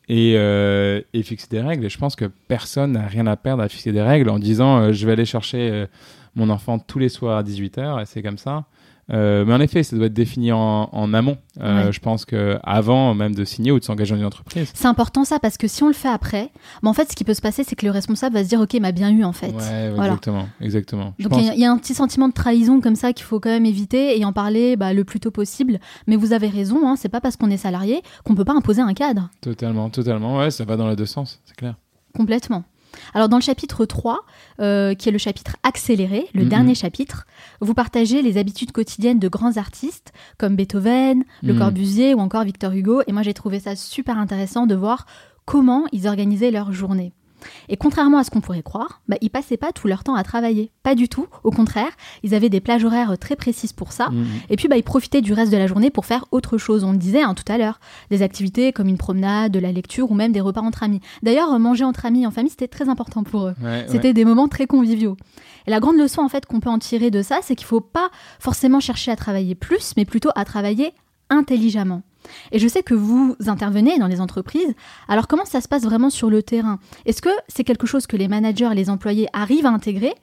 [0.10, 1.86] et, euh, et fixer des règles.
[1.86, 4.78] Et je pense que personne n'a rien à perdre à fixer des règles en disant
[4.80, 5.86] euh, je vais aller chercher
[6.36, 8.66] mon enfant tous les soirs à 18h et c'est comme ça.
[9.10, 11.38] Euh, mais en effet, ça doit être défini en, en amont.
[11.60, 11.92] Euh, Ouais.
[11.92, 14.72] Je pense que avant même de signer ou de s'engager dans une entreprise.
[14.74, 16.50] C'est important ça parce que si on le fait après,
[16.84, 18.62] bah, en fait, ce qui peut se passer, c'est que le responsable va se dire,
[18.62, 19.48] ok, m'a bien eu en fait.
[19.50, 20.14] Ouais, ouais, Voilà.
[20.14, 21.14] exactement, exactement.
[21.20, 23.12] Donc pense- il y, a- il y a un petit sentiment de trahison comme ça
[23.14, 25.80] qu'il faut quand même éviter et en parler bah, le plus tôt possible.
[26.08, 28.82] Mais vous avez raison, hein, c'est pas parce qu'on est salarié qu'on peut pas imposer
[28.82, 29.30] un cadre.
[29.42, 30.38] Totalement, totalement.
[30.38, 31.76] Ouais, ça va dans les deux sens, c'est clair.
[32.16, 32.64] Complètement.
[33.14, 34.26] Alors dans le chapitre 3,
[34.60, 37.26] euh, qui est le chapitre accéléré, le dernier chapitre,
[37.60, 41.60] vous partagez les habitudes quotidiennes de grands artistes comme Beethoven, Le Mhm.
[41.60, 43.02] Corbusier ou encore Victor Hugo.
[43.08, 45.06] Et moi j'ai trouvé ça super intéressant de voir
[45.46, 47.14] comment ils organisaient leur journée.
[47.70, 50.24] Et contrairement à ce qu'on pourrait croire, bah, ils passaient pas tout leur temps à
[50.24, 50.72] travailler.
[50.84, 51.28] Pas du tout.
[51.44, 51.92] Au contraire,
[52.24, 54.10] ils avaient des plages horaires très précises pour ça.
[54.10, 54.26] Mhm.
[54.50, 56.84] Et puis, bah, ils profitaient du reste de la journée pour faire autre chose.
[56.84, 57.80] On le disait hein, tout à l'heure.
[58.10, 61.02] Des activités comme une promenade, de la lecture ou même des repas entre amis.
[61.24, 63.56] D'ailleurs, euh, manger entre amis en famille, c'était très important pour eux.
[63.62, 64.14] Ouais, C'était ouais.
[64.14, 65.18] des moments très conviviaux.
[65.68, 67.82] Et la grande leçon, en fait, qu'on peut en tirer de ça, c'est qu'il faut
[67.82, 70.94] pas forcément chercher à travailler plus, mais plutôt à travailler
[71.30, 72.02] intelligemment.
[72.52, 74.74] Et je sais que vous intervenez dans les entreprises.
[75.08, 76.80] Alors, comment ça se passe vraiment sur le terrain?
[77.06, 80.14] Est-ce que c'est quelque chose que les managers et les employés arrivent à intégrer?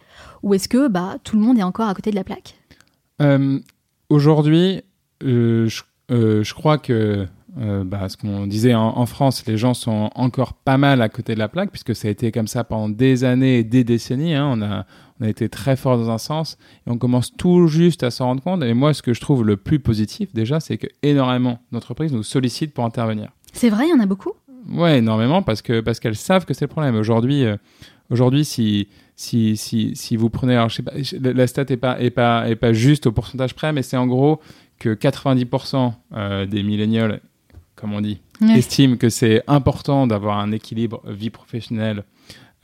[0.42, 2.56] Ou est-ce que bah, tout le monde est encore à côté de la plaque?
[3.20, 3.58] Euh,
[4.10, 4.82] Aujourd'hui,
[5.22, 5.68] euh,
[6.10, 7.26] euh, je crois que
[7.60, 11.08] euh, bah, ce qu'on disait en, en France, les gens sont encore pas mal à
[11.08, 13.84] côté de la plaque, puisque ça a été comme ça pendant des années et des
[13.84, 14.34] décennies.
[14.34, 14.48] hein.
[14.52, 14.84] On, a,
[15.20, 18.26] on a été très fort dans un sens, et on commence tout juste à s'en
[18.26, 18.62] rendre compte.
[18.62, 22.22] Et moi, ce que je trouve le plus positif, déjà, c'est que énormément d'entreprises nous
[22.22, 23.30] sollicitent pour intervenir.
[23.52, 24.32] C'est vrai, il y en a beaucoup?
[24.70, 26.94] Ouais, énormément, parce que parce qu'elles savent que c'est le problème.
[26.96, 27.56] Aujourd'hui, euh,
[28.10, 31.64] aujourd'hui, si si, si si vous prenez, alors je sais pas, je- la la stat
[31.70, 34.40] est pas est pas est pas juste au pourcentage près, mais c'est en gros
[34.78, 37.20] que 90% euh, des millénials,
[37.78, 38.58] comme on dit, Ouais.
[38.58, 42.04] estiment que c'est important d'avoir un équilibre vie professionnelle,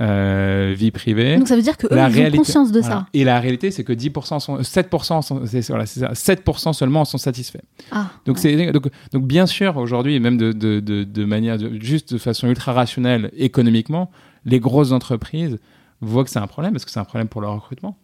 [0.01, 1.37] euh, vie privée.
[1.37, 2.95] Donc ça veut dire que eux, La ils réalité- ont conscience de Voilà.
[2.97, 3.07] ça.
[3.15, 7.03] Et la réalité, c'est que 10% sont, 7%, sont, c'est, voilà, c'est ça, 7% seulement
[7.03, 7.63] en sont satisfaits.
[7.93, 8.43] Ah, Donc, ouais.
[8.43, 12.49] c'est, donc, donc bien sûr, aujourd'hui, même de, de, de, de manière juste de façon
[12.49, 14.11] ultra rationnelle économiquement,
[14.45, 15.59] les grosses entreprises
[16.01, 17.97] voient que c'est un problème parce que c'est un problème pour leur recrutement.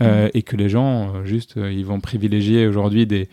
[0.00, 3.28] Euh, et que les gens, euh, juste, ils vont privilégier aujourd'hui des,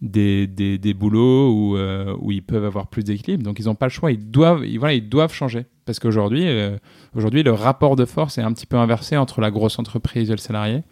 [0.00, 3.42] des, des, des boulots où, euh, où ils peuvent avoir plus d'équilibre.
[3.42, 4.12] Donc, ils n'ont pas le choix.
[4.12, 5.66] Ils doivent, ils, voilà, ils doivent changer.
[5.86, 6.76] Parce qu'aujourd'hui, euh,
[7.14, 10.32] aujourd'hui, le rapport de force est un petit peu inversé entre la grosse entreprise et
[10.32, 10.82] le salarié.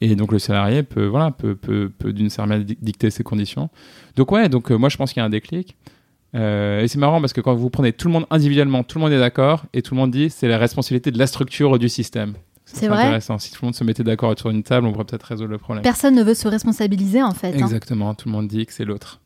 [0.00, 3.22] Et donc, le salarié peut, voilà, peut, peut, peut d'une certaine manière dic- dicter ses
[3.22, 3.70] conditions.
[4.16, 5.76] Donc, ouais, donc, euh, moi, je pense qu'il y a un déclic.
[6.34, 9.12] Et c'est marrant parce que quand vous prenez tout le monde individuellement, tout le monde
[9.12, 12.34] est d'accord et tout le monde dit c'est la responsabilité de la structure du système.
[12.80, 13.02] C'est vrai.
[13.04, 13.38] intéressant.
[13.38, 15.58] Si tout le monde se mettait d'accord autour d'une table, on pourrait peut-être résoudre le
[15.58, 15.82] problème.
[15.82, 17.48] Personne ne veut se responsabiliser en fait.
[17.54, 17.58] hein.
[17.58, 19.20] Exactement, tout le monde dit que c'est l'autre.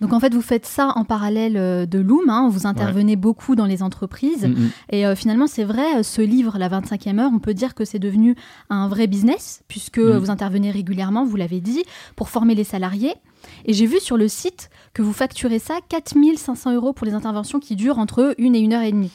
[0.00, 2.28] Donc en fait, vous faites ça en parallèle euh, de Loom.
[2.28, 2.48] hein.
[2.50, 4.46] Vous intervenez beaucoup dans les entreprises.
[4.48, 4.68] Mm.
[4.90, 7.84] Et euh, finalement, c'est vrai, euh, ce livre, La 25e heure, on peut dire que
[7.84, 8.34] c'est devenu
[8.68, 10.16] un vrai business, puisque Mm.
[10.18, 11.84] vous intervenez régulièrement, vous l'avez dit,
[12.16, 13.14] pour former les salariés.
[13.64, 17.60] Et j'ai vu sur le site que vous facturez ça 4500 euros pour les interventions
[17.60, 19.12] qui durent entre une et une heure et demie.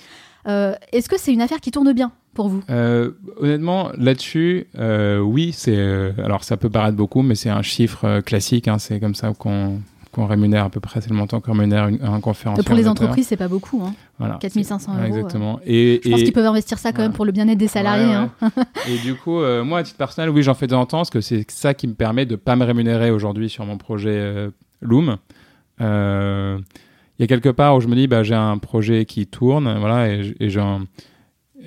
[0.47, 2.13] Euh, Est-ce que c'est une affaire qui tourne bien?
[2.37, 3.11] Pour vous Euh,
[3.41, 5.75] honnêtement, là-dessus, euh, oui, c'est.
[5.75, 8.67] euh, alors, ça peut paraître beaucoup, mais c'est un chiffre classique.
[8.69, 9.79] hein, c'est comme ça qu'on
[10.13, 12.63] qu'on rémunère à peu près, c'est le montant qu'on rémunère une- un conférencier.
[12.63, 13.83] Pour les entreprises, c'est pas beaucoup.
[13.85, 13.93] hein.
[14.17, 14.37] Voilà.
[14.41, 15.59] 4500 Ouais, euros, Exactement.
[15.63, 18.05] Et, Je pense qu'ils peuvent investir ça quand même pour le bien-être des salariés.
[18.07, 18.31] Ouais, hein.
[18.89, 20.97] et du coup, euh, moi, à titre personnel, oui, j'en fais de temps en temps,
[20.99, 24.09] parce que c'est ça qui me permet de pas me rémunérer aujourd'hui sur mon projet
[24.15, 24.49] euh,
[24.81, 25.17] Loom.
[25.81, 26.57] Euh,
[27.19, 29.77] Il y a quelque part où je me dis, bah, j'ai un projet qui tourne,
[29.79, 30.81] voilà, et, et j'en-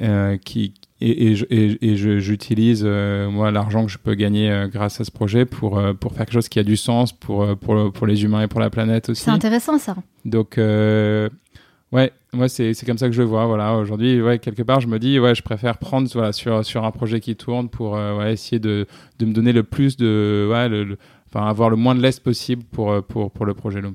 [0.01, 5.05] euh, qui et, et j'utilise euh, moi l'argent que je peux gagner euh, grâce à
[5.05, 8.23] ce projet pour pour faire quelque chose qui a du sens pour pour pour les
[8.25, 9.23] humains et pour la planète aussi.
[9.23, 9.97] C'est intéressant ça.
[10.27, 13.47] Donc, ouais, moi, c'est c'est comme ça que je le vois.
[13.47, 16.85] Voilà, aujourd'hui, ouais, quelque part, je me dis, ouais, je préfère prendre voilà, sur, sur
[16.85, 18.87] un projet qui tourne pour ouais, essayer de,
[19.19, 20.49] de me donner le plus de.
[20.51, 20.99] Ouais, le, le-
[21.33, 23.81] enfin, avoir le moins de lest possible pour, pour, pour le projet.
[23.81, 23.93] Mm.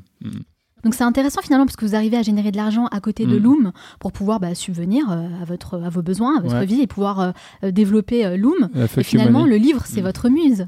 [0.86, 3.38] Donc c'est intéressant finalement parce que vous arrivez à générer de l'argent à côté de
[3.38, 3.44] Mm.
[3.44, 6.66] Loom pour pouvoir bah, subvenir euh, à, votre, à vos besoins, à votre Ouais.
[6.66, 7.32] vie et pouvoir euh,
[7.66, 8.70] euh, développer Loom.
[8.98, 9.52] Et finalement, money.
[9.52, 10.06] le livre, c'est Mm.
[10.06, 10.68] votre muse.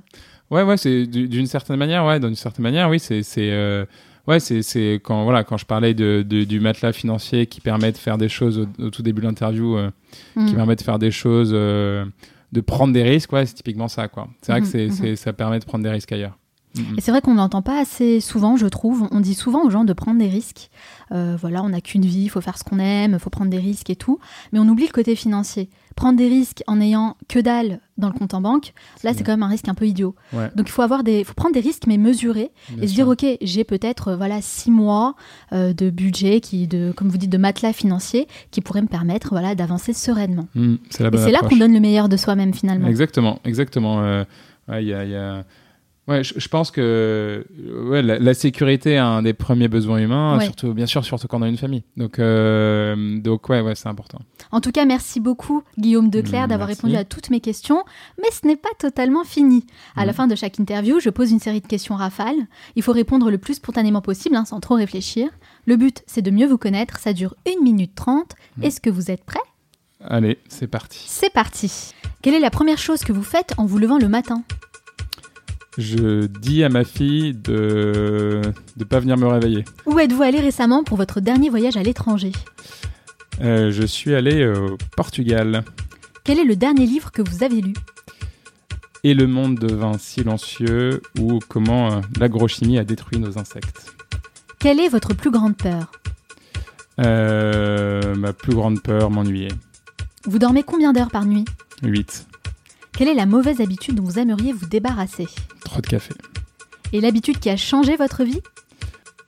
[0.51, 3.85] Ouais, ouais, c'est du- d'une certaine manière, ouais, d'une certaine manière, oui, c'est, c'est, euh,
[4.27, 7.91] ouais, c'est, c'est quand, voilà, quand je parlais de, de- du matelas financier qui permet
[7.91, 9.91] de faire des choses au, au tout début de l'interview, euh,
[10.33, 10.55] qui Mm.
[10.55, 14.29] permet de faire des choses, de prendre des risques, ouais, c'est typiquement ça, quoi.
[14.41, 14.91] C'est vrai que c'est, mhm.
[14.93, 16.37] c'est, ça permet de prendre des risques ailleurs.
[16.97, 19.07] Et c'est vrai qu'on n'entend pas assez souvent, je trouve.
[19.11, 20.69] On dit souvent aux gens de prendre des risques.
[21.11, 23.49] Euh, voilà, on n'a qu'une vie, il faut faire ce qu'on aime, il faut prendre
[23.51, 24.19] des risques et tout.
[24.51, 25.69] Mais on oublie le côté financier.
[25.95, 28.73] Prendre des risques en ayant que dalle dans le compte en banque,
[29.03, 30.13] là, c'est quand même un risque un peu idiot.
[30.31, 30.51] Ouais.
[30.55, 33.07] Donc il faut avoir des, faut prendre des risques mais mesurés Bien et se dire
[33.07, 35.15] ok, j'ai peut-être euh, voilà six mois
[35.53, 39.29] euh, de budget qui, de, comme vous dites, de matelas financier qui pourrait me permettre
[39.31, 40.47] voilà d'avancer sereinement.
[40.53, 42.87] Mm, c'est Et là qu'on donne le meilleur de soi-même finalement.
[42.87, 43.99] Exactement, exactement.
[44.03, 44.23] euh,
[44.67, 45.45] ouais, il y a, il y a-
[46.07, 47.45] Ouais, je, je pense que
[47.89, 50.45] ouais, la, la sécurité est un des premiers besoins humains, Ouais.
[50.45, 51.83] surtout bien sûr, surtout quand on a une famille.
[51.97, 54.19] Donc, euh, donc ouais, ouais, c'est important.
[54.51, 57.83] En tout cas, merci beaucoup Guillaume Declerc Mm, d'avoir répondu à toutes mes questions,
[58.19, 59.65] mais ce n'est pas totalement fini.
[59.97, 60.15] À la Mm.
[60.15, 62.47] fin de chaque interview, je pose une série de questions rafales.
[62.77, 65.29] Il faut répondre le plus spontanément possible, hein, sans trop réfléchir.
[65.65, 66.99] Le but, c'est de mieux vous connaître.
[66.99, 68.33] Ça dure 1 minute 30.
[68.57, 68.63] Mm.
[68.63, 69.39] Est-ce que vous êtes prêts?
[69.99, 71.03] Allez, c'est parti.
[71.07, 71.91] C'est parti.
[72.21, 74.43] Quelle est la première chose que vous faites en vous levant le matin?
[75.77, 78.41] Je dis à ma fille de
[78.77, 79.63] ne pas venir me réveiller.
[79.85, 82.31] Où êtes-vous allé récemment pour votre dernier voyage à l'étranger
[83.41, 85.63] Euh, je suis allé au Portugal
[86.23, 87.73] Quel est le dernier livre que vous avez lu
[89.03, 93.93] et le monde devint silencieux ou comment euh, l'agrochimie a détruit nos insectes.
[94.59, 95.91] Quelle est votre plus grande peur
[96.99, 99.49] Euh, ma plus grande peur, m'ennuyer.
[100.25, 101.45] Vous dormez combien d'heures par nuit
[101.83, 102.27] 8.
[102.97, 105.27] Quelle est la mauvaise habitude dont vous aimeriez vous débarrasser
[105.63, 106.13] Trop de café.
[106.93, 108.41] Et l'habitude qui a changé votre vie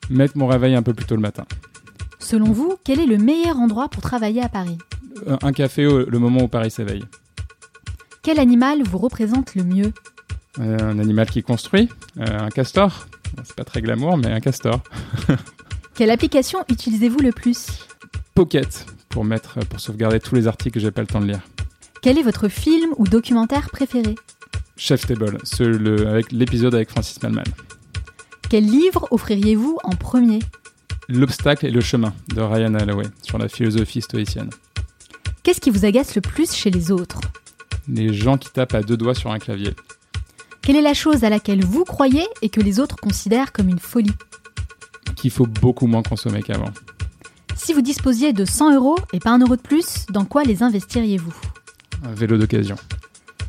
[0.10, 1.46] Mettre mon réveil un peu plus tôt le matin.
[2.18, 4.78] Selon vous, quel est le meilleur endroit pour travailler à Paris
[5.28, 7.04] Euh, Un café au le moment où Paris s'éveille.
[8.24, 9.94] Quel animal vous représente le mieux
[10.60, 11.90] Euh, un animal qui construit.
[12.20, 13.06] Euh, un castor.
[13.44, 14.82] C'est pas très glamour, mais un castor.
[15.94, 17.86] Quelle application utilisez-vous le plus
[18.34, 21.42] Pocket pour mettre, pour sauvegarder tous les articles que j'ai pas le temps de lire.
[22.02, 24.16] Quel est votre film ou documentaire préféré?
[24.78, 27.44] Chef Table, le- avec l'épisode avec Francis Malman.
[28.50, 30.40] Quel livre offririez-vous en premier?
[31.10, 34.50] L'obstacle et le chemin de Ryan Holloway sur la philosophie stoïcienne.
[35.44, 37.20] Qu'est-ce qui vous agace le plus chez les autres?
[37.88, 39.74] Les gens qui tapent à deux doigts sur un clavier.
[40.62, 43.80] Quelle est la chose à laquelle vous croyez et que les autres considèrent comme une
[43.80, 44.14] folie?
[45.16, 46.72] Qu'il faut beaucoup moins consommer qu'avant.
[47.56, 50.62] Si vous disposiez de 100 euros et pas un euro de plus, dans quoi les
[50.64, 51.34] investiriez-vous?
[52.04, 52.76] Un vélo d'occasion.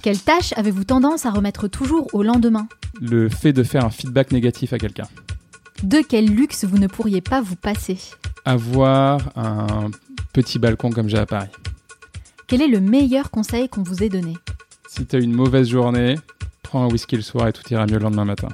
[0.03, 2.68] Quelle tâche avez-vous tendance à remettre toujours au lendemain?
[3.01, 5.07] Le fait de faire un feedback négatif à quelqu'un.
[5.82, 7.98] De quel luxe vous ne pourriez pas vous passer?
[8.44, 9.90] Avoir un
[10.32, 11.51] petit balcon comme j'ai à Paris.
[12.46, 14.36] Quel est le meilleur conseil qu'on vous ait donné?
[14.88, 16.16] Si t'as une mauvaise journée,
[16.62, 18.48] prends un whisky le soir et tout ira mieux le lendemain matin.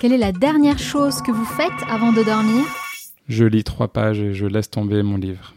[0.00, 2.64] Quelle est la dernière chose que vous faites avant de dormir?
[3.28, 5.52] Je lis trois pages et je laisse tomber mon livre.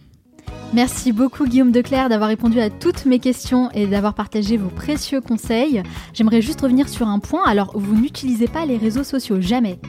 [0.71, 5.19] Merci beaucoup Guillaume Declerc d'avoir répondu à toutes mes questions et d'avoir partagé vos précieux
[5.19, 5.81] conseils.
[6.13, 7.41] J'aimerais juste revenir sur un point.
[7.47, 9.79] Alors, vous n'utilisez pas les réseaux sociaux, jamais.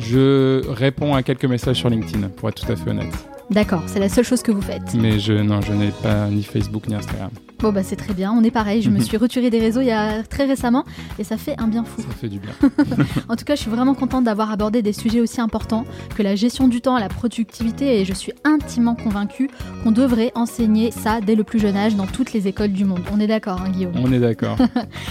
[0.00, 3.28] Je réponds à quelques messages sur LinkedIn, pour être tout à fait honnête.
[3.50, 4.94] D'accord, c'est la seule chose que vous faites.
[4.94, 7.30] Mais je, non, je n'ai pas ni Facebook ni Instagram.
[7.58, 9.86] Bon bah c'est très bien, on est pareil, je me suis retirée des réseaux il
[9.86, 10.84] y a très récemment
[11.18, 12.02] et ça fait un bien fou.
[12.02, 12.50] Ça fait du bien.
[13.28, 15.84] En tout cas, je suis vraiment contente d'avoir abordé des sujets aussi importants
[16.14, 19.48] que la gestion du temps, la productivité et je suis intimement convaincue
[19.82, 23.00] qu'on devrait enseigner ça dès le plus jeune âge dans toutes les écoles du monde.
[23.12, 23.94] On est d'accord, hein, Guillaume?
[23.96, 24.56] On est d'accord.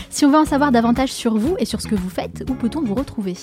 [0.09, 2.53] Si on veut en savoir davantage sur vous et sur ce que vous faites, où
[2.53, 3.35] peut-on vous retrouver?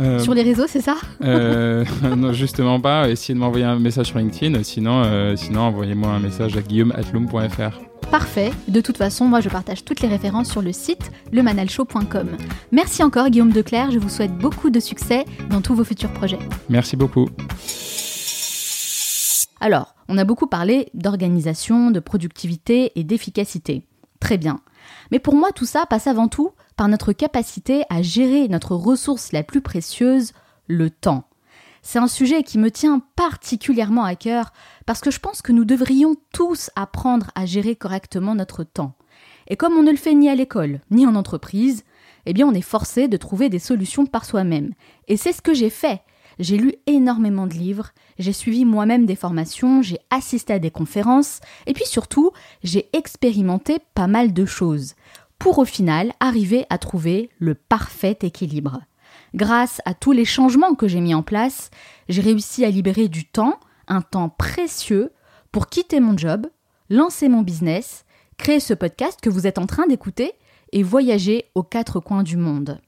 [0.00, 1.84] Euh, Sur les réseaux, c'est ça euh,
[2.16, 3.08] non, justement pas.
[3.08, 4.62] Essayez de m'envoyer un message sur LinkedIn.
[4.62, 7.80] Sinon, euh, sinon envoyez-moi un message à guillaume.atloom.fr.
[8.10, 8.50] Parfait.
[8.68, 12.28] De toute façon, moi je partage toutes les références sur le site lemanalshow.com.
[12.70, 16.38] Merci encore Guillaume Declerc, je vous souhaite beaucoup de succès dans tous vos futurs projets.
[16.68, 17.28] Merci beaucoup.
[19.60, 23.82] Alors, on a beaucoup parlé d'organisation, de productivité et d'efficacité.
[24.20, 24.60] Très bien.
[25.12, 29.30] Mais pour moi, tout ça passe avant tout par notre capacité à gérer notre ressource
[29.32, 30.32] la plus précieuse,
[30.66, 31.28] le temps.
[31.82, 34.54] C'est un sujet qui me tient particulièrement à cœur
[34.86, 38.94] parce que je pense que nous devrions tous apprendre à gérer correctement notre temps.
[39.48, 41.84] Et comme on ne le fait ni à l'école, ni en entreprise,
[42.24, 44.72] eh bien on est forcé de trouver des solutions par soi-même.
[45.08, 46.00] Et c'est ce que j'ai fait.
[46.38, 51.40] J'ai lu énormément de livres, j'ai suivi moi-même des formations, j'ai assisté à des conférences,
[51.66, 52.30] et puis surtout,
[52.62, 54.94] j'ai expérimenté pas mal de choses,
[55.38, 58.80] pour au final arriver à trouver le parfait équilibre.
[59.34, 61.70] Grâce à tous les changements que j'ai mis en place,
[62.08, 63.58] j'ai réussi à libérer du temps,
[63.88, 65.10] un temps précieux,
[65.50, 66.46] pour quitter mon job,
[66.90, 68.04] lancer mon business,
[68.38, 70.32] créer ce podcast que vous êtes en train d'écouter
[70.72, 72.80] et voyager aux quatre coins du monde.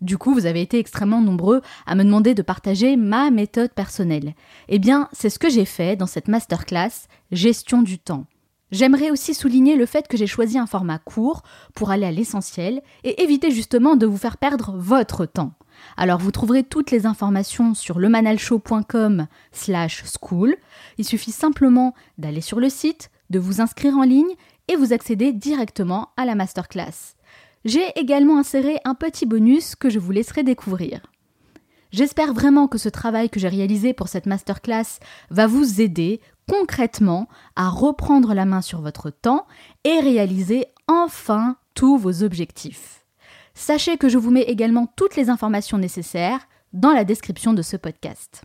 [0.00, 4.34] Du coup, vous avez été extrêmement nombreux à me demander de partager ma méthode personnelle.
[4.68, 8.26] Eh bien, c'est ce que j'ai fait dans cette masterclass Gestion du temps.
[8.72, 11.42] J'aimerais aussi souligner le fait que j'ai choisi un format court
[11.74, 15.52] pour aller à l'essentiel et éviter justement de vous faire perdre votre temps.
[15.96, 20.56] Alors vous trouverez toutes les informations sur lemanalshow.com slash school.
[20.98, 24.34] Il suffit simplement d'aller sur le site, de vous inscrire en ligne
[24.68, 27.16] et vous accéder directement à la masterclass.
[27.64, 31.00] J'ai également inséré un petit bonus que je vous laisserai découvrir.
[31.92, 35.00] J'espère vraiment que ce travail que j'ai réalisé pour cette masterclass
[35.30, 39.46] va vous aider concrètement à reprendre la main sur votre temps
[39.84, 43.04] et réaliser enfin tous vos objectifs.
[43.54, 47.76] Sachez que je vous mets également toutes les informations nécessaires dans la description de ce
[47.76, 48.44] podcast.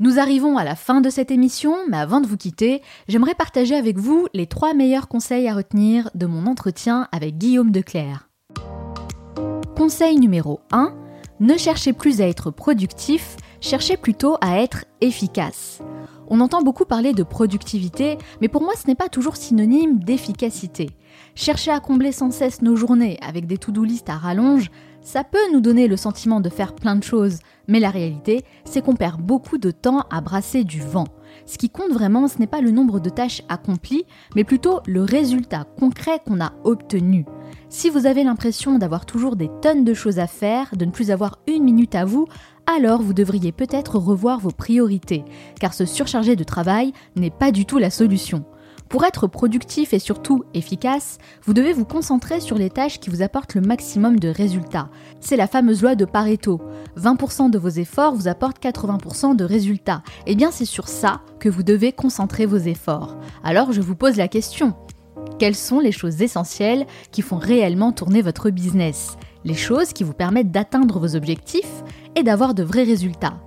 [0.00, 3.74] Nous arrivons à la fin de cette émission, mais avant de vous quitter, j'aimerais partager
[3.74, 8.28] avec vous les trois meilleurs conseils à retenir de mon entretien avec Guillaume Declerc.
[9.76, 10.94] Conseil numéro 1,
[11.40, 15.80] ne cherchez plus à être productif, cherchez plutôt à être efficace.
[16.28, 20.90] On entend beaucoup parler de productivité, mais pour moi ce n'est pas toujours synonyme d'efficacité.
[21.34, 24.70] Chercher à combler sans cesse nos journées avec des to-do list à rallonge,
[25.08, 28.84] ça peut nous donner le sentiment de faire plein de choses, mais la réalité, c'est
[28.84, 31.06] qu'on perd beaucoup de temps à brasser du vent.
[31.46, 34.04] Ce qui compte vraiment, ce n'est pas le nombre de tâches accomplies,
[34.36, 37.24] mais plutôt le résultat concret qu'on a obtenu.
[37.70, 41.10] Si vous avez l'impression d'avoir toujours des tonnes de choses à faire, de ne plus
[41.10, 42.26] avoir une minute à vous,
[42.66, 45.24] alors vous devriez peut-être revoir vos priorités,
[45.58, 48.44] car se surcharger de travail n'est pas du tout la solution.
[48.88, 53.20] Pour être productif et surtout efficace, vous devez vous concentrer sur les tâches qui vous
[53.20, 54.88] apportent le maximum de résultats.
[55.20, 56.62] C'est la fameuse loi de Pareto.
[56.96, 60.02] 20% de vos efforts vous apportent 80% de résultats.
[60.26, 63.18] Et eh bien c'est sur ça que vous devez concentrer vos efforts.
[63.44, 64.74] Alors je vous pose la question.
[65.38, 69.18] Quelles sont les choses essentielles qui font réellement tourner votre business?
[69.44, 71.84] Les choses qui vous permettent d'atteindre vos objectifs
[72.16, 73.38] et d'avoir de vrais résultats.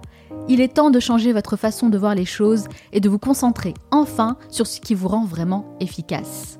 [0.53, 3.73] Il est temps de changer votre façon de voir les choses et de vous concentrer
[3.89, 6.59] enfin sur ce qui vous rend vraiment efficace.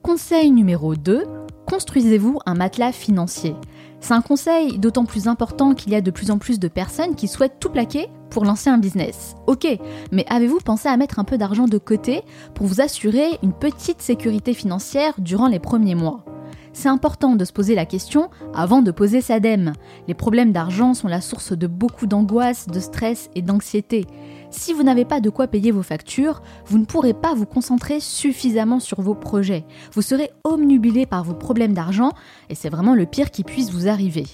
[0.00, 1.24] Conseil numéro 2,
[1.66, 3.56] construisez-vous un matelas financier.
[3.98, 7.16] C'est un conseil d'autant plus important qu'il y a de plus en plus de personnes
[7.16, 9.34] qui souhaitent tout plaquer pour lancer un business.
[9.48, 9.66] Ok,
[10.12, 12.22] mais avez-vous pensé à mettre un peu d'argent de côté
[12.54, 16.24] pour vous assurer une petite sécurité financière durant les premiers mois?
[16.72, 19.72] C'est important de se poser la question avant de poser sa dème.
[20.08, 24.06] Les problèmes d'argent sont la source de beaucoup d'angoisse, de stress et d'anxiété.
[24.50, 28.00] Si vous n'avez pas de quoi payer vos factures, vous ne pourrez pas vous concentrer
[28.00, 29.64] suffisamment sur vos projets.
[29.92, 32.12] Vous serez omnubilé par vos problèmes d'argent
[32.50, 34.26] et c'est vraiment le pire qui puisse vous arriver.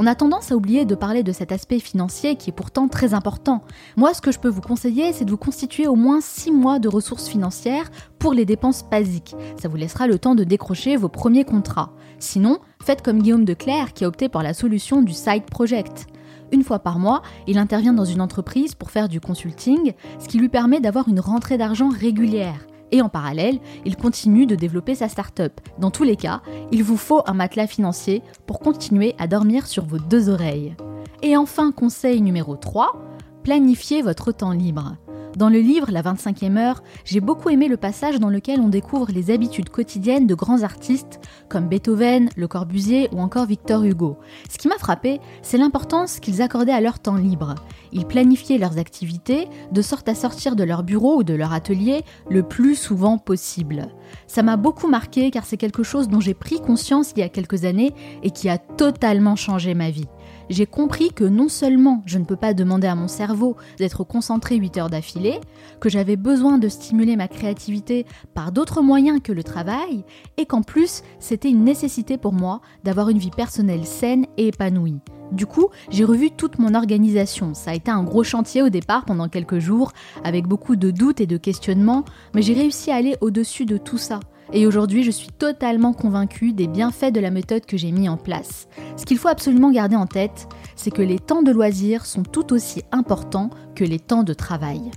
[0.00, 3.14] On a tendance à oublier de parler de cet aspect financier qui est pourtant très
[3.14, 3.62] important.
[3.96, 6.78] Moi, ce que je peux vous conseiller, c'est de vous constituer au moins 6 mois
[6.78, 7.90] de ressources financières
[8.20, 9.34] pour les dépenses basiques.
[9.60, 11.90] Ça vous laissera le temps de décrocher vos premiers contrats.
[12.20, 16.06] Sinon, faites comme Guillaume Declerc qui a opté pour la solution du side project.
[16.52, 20.38] Une fois par mois, il intervient dans une entreprise pour faire du consulting, ce qui
[20.38, 22.68] lui permet d'avoir une rentrée d'argent régulière.
[22.92, 25.60] Et en parallèle, il continue de développer sa start-up.
[25.78, 26.40] Dans tous les cas,
[26.72, 30.74] il vous faut un matelas financier pour continuer à dormir sur vos deux oreilles.
[31.22, 33.07] Et enfin, conseil numéro 3,
[33.48, 34.98] planifiez votre temps libre.
[35.34, 39.10] Dans le livre La 25e heure, j'ai beaucoup aimé le passage dans lequel on découvre
[39.10, 41.18] les habitudes quotidiennes de grands artistes
[41.48, 44.18] comme Beethoven, Le Corbusier ou encore Victor Hugo.
[44.50, 47.54] Ce qui m'a frappé, c'est l'importance qu'ils accordaient à leur temps libre.
[47.90, 52.02] Ils planifiaient leurs activités de sorte à sortir de leur bureau ou de leur atelier
[52.28, 53.88] le plus souvent possible.
[54.26, 57.30] Ça m'a beaucoup marqué car c'est quelque chose dont j'ai pris conscience il y a
[57.30, 60.08] quelques années et qui a totalement changé ma vie
[60.48, 64.56] j'ai compris que non seulement je ne peux pas demander à mon cerveau d'être concentré
[64.56, 65.40] 8 heures d'affilée,
[65.80, 70.04] que j'avais besoin de stimuler ma créativité par d'autres moyens que le travail,
[70.36, 75.00] et qu'en plus c'était une nécessité pour moi d'avoir une vie personnelle saine et épanouie.
[75.32, 77.52] Du coup, j'ai revu toute mon organisation.
[77.52, 79.92] Ça a été un gros chantier au départ pendant quelques jours,
[80.24, 83.98] avec beaucoup de doutes et de questionnements, mais j'ai réussi à aller au-dessus de tout
[83.98, 84.20] ça.
[84.52, 88.16] Et aujourd'hui, je suis totalement convaincue des bienfaits de la méthode que j'ai mis en
[88.16, 88.68] place.
[88.96, 92.52] Ce qu'il faut absolument garder en tête, c'est que les temps de loisirs sont tout
[92.52, 94.90] aussi importants que les temps de travail.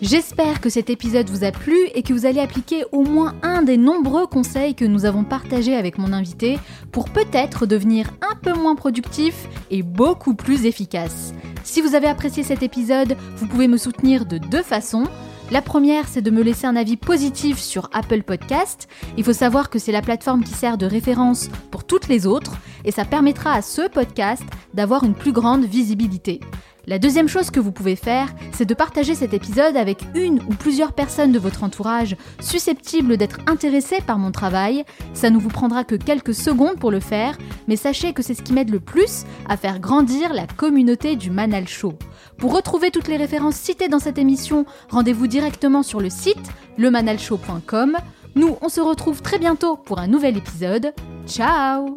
[0.00, 3.62] J'espère que cet épisode vous a plu et que vous allez appliquer au moins un
[3.62, 6.58] des nombreux conseils que nous avons partagés avec mon invité
[6.92, 11.34] pour peut-être devenir un peu moins productif et beaucoup plus efficace.
[11.64, 15.04] Si vous avez apprécié cet épisode, vous pouvez me soutenir de deux façons.
[15.50, 18.86] La première, c'est de me laisser un avis positif sur Apple Podcast.
[19.16, 22.52] Il faut savoir que c'est la plateforme qui sert de référence pour toutes les autres
[22.84, 24.42] et ça permettra à ce podcast
[24.74, 26.40] d'avoir une plus grande visibilité.
[26.88, 30.54] La deuxième chose que vous pouvez faire, c'est de partager cet épisode avec une ou
[30.54, 34.84] plusieurs personnes de votre entourage susceptibles d'être intéressées par mon travail.
[35.12, 37.36] Ça ne vous prendra que quelques secondes pour le faire,
[37.66, 41.30] mais sachez que c'est ce qui m'aide le plus à faire grandir la communauté du
[41.30, 41.92] Manal Show.
[42.38, 47.98] Pour retrouver toutes les références citées dans cette émission, rendez-vous directement sur le site lemanalshow.com.
[48.34, 50.94] Nous, on se retrouve très bientôt pour un nouvel épisode.
[51.26, 51.96] Ciao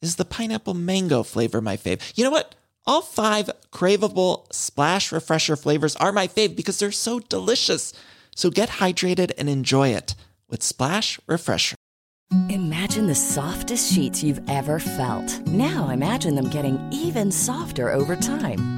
[0.00, 2.12] is the pineapple mango flavor my fave?
[2.16, 2.54] You know what?
[2.86, 7.92] All five craveable Splash Refresher flavors are my fave because they're so delicious.
[8.34, 10.14] So get hydrated and enjoy it
[10.48, 11.76] with Splash Refresher.
[12.50, 15.40] Imagine the softest sheets you've ever felt.
[15.46, 18.77] Now imagine them getting even softer over time.